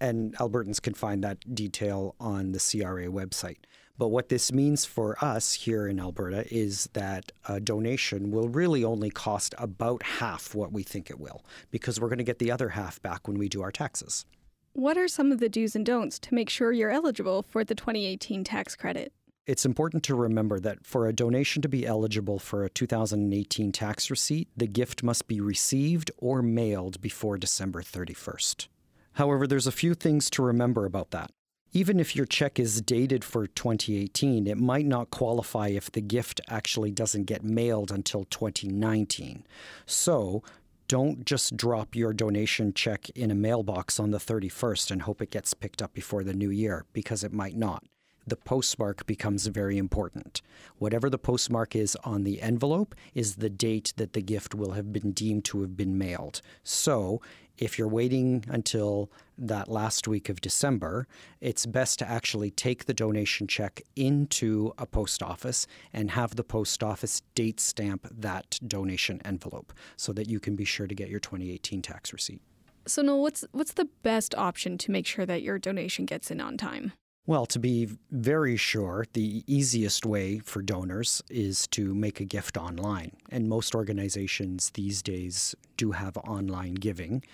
And 0.00 0.36
Albertans 0.36 0.80
can 0.80 0.94
find 0.94 1.24
that 1.24 1.52
detail 1.52 2.14
on 2.20 2.52
the 2.52 2.60
CRA 2.60 3.06
website. 3.06 3.56
But 3.98 4.08
what 4.08 4.28
this 4.28 4.52
means 4.52 4.84
for 4.84 5.16
us 5.24 5.54
here 5.54 5.88
in 5.88 5.98
Alberta 5.98 6.44
is 6.54 6.88
that 6.92 7.32
a 7.48 7.58
donation 7.58 8.30
will 8.30 8.48
really 8.48 8.84
only 8.84 9.10
cost 9.10 9.52
about 9.58 10.04
half 10.04 10.54
what 10.54 10.70
we 10.70 10.84
think 10.84 11.10
it 11.10 11.18
will, 11.18 11.44
because 11.72 11.98
we're 11.98 12.08
going 12.08 12.18
to 12.18 12.24
get 12.24 12.38
the 12.38 12.52
other 12.52 12.68
half 12.68 13.02
back 13.02 13.26
when 13.26 13.36
we 13.36 13.48
do 13.48 13.62
our 13.62 13.72
taxes. 13.72 14.26
What 14.74 14.96
are 14.96 15.08
some 15.08 15.32
of 15.32 15.40
the 15.40 15.48
do's 15.48 15.74
and 15.74 15.84
don'ts 15.84 16.20
to 16.20 16.34
make 16.34 16.50
sure 16.50 16.70
you're 16.70 16.90
eligible 16.90 17.42
for 17.42 17.64
the 17.64 17.74
2018 17.74 18.44
tax 18.44 18.76
credit? 18.76 19.12
It's 19.46 19.64
important 19.64 20.02
to 20.04 20.16
remember 20.16 20.58
that 20.58 20.84
for 20.84 21.06
a 21.06 21.12
donation 21.12 21.62
to 21.62 21.68
be 21.68 21.86
eligible 21.86 22.40
for 22.40 22.64
a 22.64 22.68
2018 22.68 23.70
tax 23.70 24.10
receipt, 24.10 24.48
the 24.56 24.66
gift 24.66 25.04
must 25.04 25.28
be 25.28 25.40
received 25.40 26.10
or 26.18 26.42
mailed 26.42 27.00
before 27.00 27.38
December 27.38 27.80
31st. 27.80 28.66
However, 29.12 29.46
there's 29.46 29.68
a 29.68 29.72
few 29.72 29.94
things 29.94 30.28
to 30.30 30.42
remember 30.42 30.84
about 30.84 31.12
that. 31.12 31.30
Even 31.72 32.00
if 32.00 32.16
your 32.16 32.26
check 32.26 32.58
is 32.58 32.82
dated 32.82 33.22
for 33.22 33.46
2018, 33.46 34.48
it 34.48 34.58
might 34.58 34.84
not 34.84 35.10
qualify 35.10 35.68
if 35.68 35.92
the 35.92 36.00
gift 36.00 36.40
actually 36.48 36.90
doesn't 36.90 37.24
get 37.24 37.44
mailed 37.44 37.92
until 37.92 38.24
2019. 38.24 39.46
So, 39.84 40.42
don't 40.88 41.24
just 41.24 41.56
drop 41.56 41.94
your 41.94 42.12
donation 42.12 42.72
check 42.72 43.10
in 43.10 43.30
a 43.30 43.34
mailbox 43.36 44.00
on 44.00 44.10
the 44.10 44.18
31st 44.18 44.90
and 44.90 45.02
hope 45.02 45.22
it 45.22 45.30
gets 45.30 45.54
picked 45.54 45.82
up 45.82 45.94
before 45.94 46.24
the 46.24 46.34
new 46.34 46.50
year, 46.50 46.84
because 46.92 47.22
it 47.22 47.32
might 47.32 47.56
not 47.56 47.84
the 48.26 48.36
postmark 48.36 49.06
becomes 49.06 49.46
very 49.46 49.78
important. 49.78 50.42
Whatever 50.78 51.08
the 51.08 51.18
postmark 51.18 51.76
is 51.76 51.96
on 52.04 52.24
the 52.24 52.42
envelope 52.42 52.94
is 53.14 53.36
the 53.36 53.50
date 53.50 53.92
that 53.96 54.12
the 54.12 54.22
gift 54.22 54.54
will 54.54 54.72
have 54.72 54.92
been 54.92 55.12
deemed 55.12 55.44
to 55.46 55.60
have 55.60 55.76
been 55.76 55.96
mailed. 55.96 56.40
So, 56.62 57.20
if 57.58 57.78
you're 57.78 57.88
waiting 57.88 58.44
until 58.48 59.10
that 59.38 59.68
last 59.68 60.06
week 60.06 60.28
of 60.28 60.40
December, 60.40 61.06
it's 61.40 61.64
best 61.64 61.98
to 62.00 62.08
actually 62.08 62.50
take 62.50 62.84
the 62.84 62.92
donation 62.92 63.46
check 63.46 63.80
into 63.94 64.72
a 64.76 64.84
post 64.84 65.22
office 65.22 65.66
and 65.92 66.10
have 66.10 66.36
the 66.36 66.44
post 66.44 66.82
office 66.82 67.22
date 67.34 67.60
stamp 67.60 68.06
that 68.10 68.58
donation 68.66 69.22
envelope 69.24 69.72
so 69.96 70.12
that 70.12 70.28
you 70.28 70.38
can 70.38 70.54
be 70.54 70.64
sure 70.64 70.86
to 70.86 70.94
get 70.94 71.08
your 71.08 71.20
2018 71.20 71.80
tax 71.80 72.12
receipt. 72.12 72.42
So, 72.86 73.02
Noel, 73.02 73.22
what's 73.22 73.44
what's 73.52 73.72
the 73.72 73.88
best 74.02 74.34
option 74.36 74.78
to 74.78 74.90
make 74.90 75.06
sure 75.06 75.26
that 75.26 75.42
your 75.42 75.58
donation 75.58 76.04
gets 76.04 76.30
in 76.30 76.40
on 76.40 76.56
time? 76.56 76.92
Well, 77.28 77.44
to 77.46 77.58
be 77.58 77.88
very 78.12 78.56
sure, 78.56 79.04
the 79.12 79.42
easiest 79.48 80.06
way 80.06 80.38
for 80.38 80.62
donors 80.62 81.24
is 81.28 81.66
to 81.68 81.92
make 81.92 82.20
a 82.20 82.24
gift 82.24 82.56
online. 82.56 83.16
And 83.30 83.48
most 83.48 83.74
organizations 83.74 84.70
these 84.70 85.02
days 85.02 85.56
do 85.76 85.90
have 85.90 86.16
online 86.18 86.74
giving. 86.74 87.24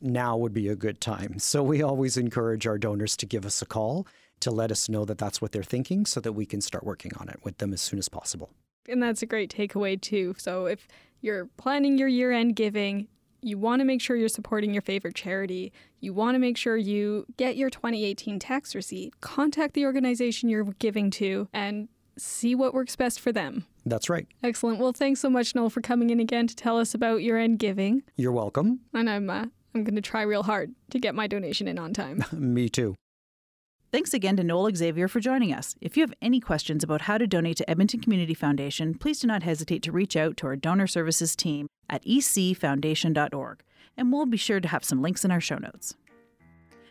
now 0.01 0.37
would 0.37 0.53
be 0.53 0.69
a 0.69 0.75
good 0.75 1.01
time. 1.01 1.39
So 1.39 1.63
we 1.63 1.83
always 1.83 2.17
encourage 2.17 2.67
our 2.67 2.79
donors 2.79 3.17
to 3.19 3.27
give 3.27 3.47
us 3.47 3.63
a 3.63 3.67
call 3.67 4.07
to 4.41 4.51
let 4.51 4.73
us 4.73 4.89
know 4.89 5.05
that 5.05 5.19
that's 5.19 5.41
what 5.41 5.53
they're 5.53 5.63
thinking 5.63 6.05
so 6.05 6.21
that 6.21 6.33
we 6.33 6.45
can 6.45 6.61
start 6.61 6.83
working 6.83 7.13
on 7.19 7.29
it 7.29 7.39
with 7.45 7.59
them 7.59 7.73
as 7.73 7.81
soon 7.81 8.01
as 8.01 8.09
possible. 8.09 8.51
And 8.89 9.01
that's 9.01 9.23
a 9.23 9.27
great 9.27 9.55
takeaway, 9.55 10.01
too. 10.01 10.35
So 10.39 10.67
if 10.67 10.89
you're 11.21 11.47
planning 11.57 11.97
your 11.99 12.09
year 12.09 12.33
end 12.33 12.57
giving, 12.57 13.07
you 13.43 13.59
want 13.59 13.81
to 13.81 13.85
make 13.85 14.01
sure 14.01 14.17
you're 14.17 14.29
supporting 14.29 14.73
your 14.73 14.83
favorite 14.83 15.15
charity. 15.15 15.73
You 16.01 16.15
want 16.15 16.35
to 16.37 16.39
make 16.39 16.57
sure 16.57 16.77
you 16.77 17.27
get 17.37 17.57
your 17.57 17.71
2018 17.71 18.39
tax 18.39 18.75
receipt, 18.75 19.21
contact 19.21 19.75
the 19.75 19.85
organization 19.85 20.49
you're 20.49 20.65
giving 20.79 21.11
to, 21.13 21.49
and 21.53 21.89
see 22.17 22.55
what 22.55 22.75
works 22.75 22.97
best 22.97 23.21
for 23.21 23.33
them. 23.33 23.67
That's 23.85 24.09
right. 24.09 24.27
Excellent. 24.43 24.79
Well, 24.79 24.93
thanks 24.93 25.21
so 25.21 25.29
much, 25.29 25.55
Noel, 25.55 25.71
for 25.71 25.81
coming 25.81 26.11
in 26.11 26.21
again 26.21 26.47
to 26.47 26.55
tell 26.55 26.79
us 26.79 26.95
about 26.95 27.23
your 27.23 27.37
end 27.37 27.59
giving. 27.59 28.03
You're 28.17 28.33
welcome. 28.33 28.81
And 28.95 29.11
I'm 29.11 29.29
uh, 29.29 29.47
I'm 29.75 29.85
going 29.85 29.97
to 29.97 30.03
try 30.03 30.23
real 30.23 30.43
hard 30.43 30.75
to 30.91 30.99
get 30.99 31.15
my 31.15 31.27
donation 31.27 31.67
in 31.67 31.79
on 31.79 31.93
time. 31.93 32.25
Me 32.33 32.69
too. 32.69 32.95
Thanks 33.93 34.15
again 34.15 34.39
to 34.39 34.43
Noel 34.43 34.75
Xavier 34.75 35.07
for 35.07 35.21
joining 35.21 35.53
us. 35.53 35.77
If 35.83 35.99
you 35.99 36.03
have 36.03 36.15
any 36.23 36.41
questions 36.41 36.83
about 36.83 37.03
how 37.03 37.19
to 37.19 37.27
donate 37.27 37.59
to 37.59 37.69
Edmonton 37.69 38.01
Community 38.01 38.33
Foundation, 38.33 38.95
please 38.95 39.21
do 39.21 39.27
not 39.27 39.43
hesitate 39.43 39.83
to 39.83 39.93
reach 39.93 40.17
out 40.17 40.39
to 40.39 40.47
our 40.47 40.57
donor 40.57 40.87
services 40.87 41.37
team 41.37 41.69
at 41.91 42.03
ecfoundation.org, 42.07 43.63
and 43.99 44.11
we'll 44.11 44.25
be 44.25 44.39
sure 44.39 44.61
to 44.61 44.69
have 44.69 44.83
some 44.83 45.03
links 45.03 45.27
in 45.27 45.31
our 45.31 45.43
show 45.43 45.59
notes. 45.59 45.95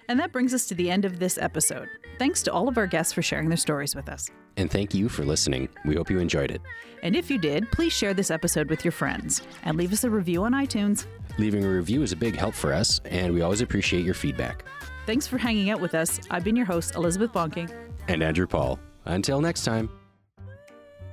And 0.10 0.20
that 0.20 0.32
brings 0.32 0.54
us 0.54 0.68
to 0.68 0.76
the 0.76 0.92
end 0.92 1.04
of 1.04 1.18
this 1.18 1.40
episode. 1.40 1.88
Thanks 2.20 2.44
to 2.44 2.54
all 2.54 2.68
of 2.68 2.78
our 2.78 2.86
guests 2.86 3.14
for 3.14 3.24
sharing 3.24 3.50
their 3.50 3.58
stories 3.58 3.96
with 3.96 4.08
us. 4.08 4.30
And 4.56 4.70
thank 4.70 4.94
you 4.94 5.10
for 5.10 5.26
listening. 5.26 5.70
We 5.86 5.96
hope 5.96 6.12
you 6.12 6.20
enjoyed 6.20 6.52
it. 6.52 6.62
And 7.02 7.16
if 7.16 7.32
you 7.32 7.40
did, 7.40 7.72
please 7.72 7.94
share 7.94 8.14
this 8.14 8.30
episode 8.30 8.70
with 8.70 8.86
your 8.86 8.92
friends 8.92 9.42
and 9.64 9.76
leave 9.76 9.92
us 9.92 10.04
a 10.04 10.10
review 10.12 10.44
on 10.44 10.52
iTunes. 10.52 11.08
Leaving 11.40 11.66
a 11.66 11.70
review 11.70 12.04
is 12.04 12.12
a 12.12 12.16
big 12.16 12.36
help 12.36 12.54
for 12.54 12.72
us, 12.72 13.02
and 13.06 13.34
we 13.34 13.42
always 13.42 13.62
appreciate 13.62 14.06
your 14.06 14.14
feedback. 14.14 14.66
Thanks 15.06 15.28
for 15.28 15.38
hanging 15.38 15.70
out 15.70 15.82
with 15.82 15.96
us. 15.96 16.20
I've 16.30 16.44
been 16.44 16.56
your 16.56 16.66
host, 16.66 16.96
Elizabeth 16.96 17.32
Bonkink. 17.32 17.74
And 18.08 18.22
Andrew 18.22 18.48
Paul. 18.48 18.80
Until 19.06 19.42
next 19.42 19.64
time. 19.64 19.90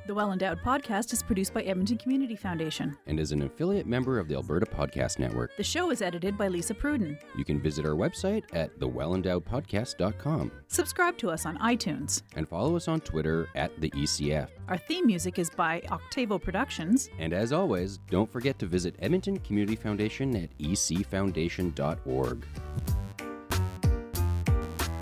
The 0.08 0.14
Well 0.14 0.32
Endowed 0.32 0.62
podcast 0.62 1.12
is 1.12 1.22
produced 1.22 1.52
by 1.52 1.60
Edmonton 1.64 1.98
Community 1.98 2.34
Foundation. 2.34 2.96
And 3.06 3.20
is 3.20 3.30
an 3.30 3.42
affiliate 3.42 3.86
member 3.86 4.18
of 4.18 4.26
the 4.26 4.36
Alberta 4.36 4.64
Podcast 4.64 5.18
Network. 5.18 5.54
The 5.58 5.62
show 5.62 5.90
is 5.90 6.00
edited 6.00 6.38
by 6.38 6.48
Lisa 6.48 6.72
Pruden. 6.72 7.18
You 7.36 7.44
can 7.44 7.60
visit 7.60 7.84
our 7.84 7.92
website 7.92 8.44
at 8.54 8.78
thewellendowedpodcast.com. 8.78 10.50
Subscribe 10.68 11.18
to 11.18 11.28
us 11.30 11.44
on 11.44 11.58
iTunes. 11.58 12.22
And 12.36 12.48
follow 12.48 12.74
us 12.74 12.88
on 12.88 13.00
Twitter 13.00 13.50
at 13.54 13.78
the 13.82 13.90
ECF. 13.90 14.48
Our 14.68 14.78
theme 14.78 15.06
music 15.06 15.38
is 15.38 15.50
by 15.50 15.82
Octavo 15.90 16.38
Productions. 16.38 17.10
And 17.18 17.34
as 17.34 17.52
always, 17.52 17.98
don't 18.10 18.32
forget 18.32 18.58
to 18.60 18.66
visit 18.66 18.94
Edmonton 19.00 19.38
Community 19.40 19.76
Foundation 19.76 20.34
at 20.36 20.56
ecfoundation.org. 20.58 22.46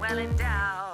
Well 0.09 0.19
endowed. 0.21 0.86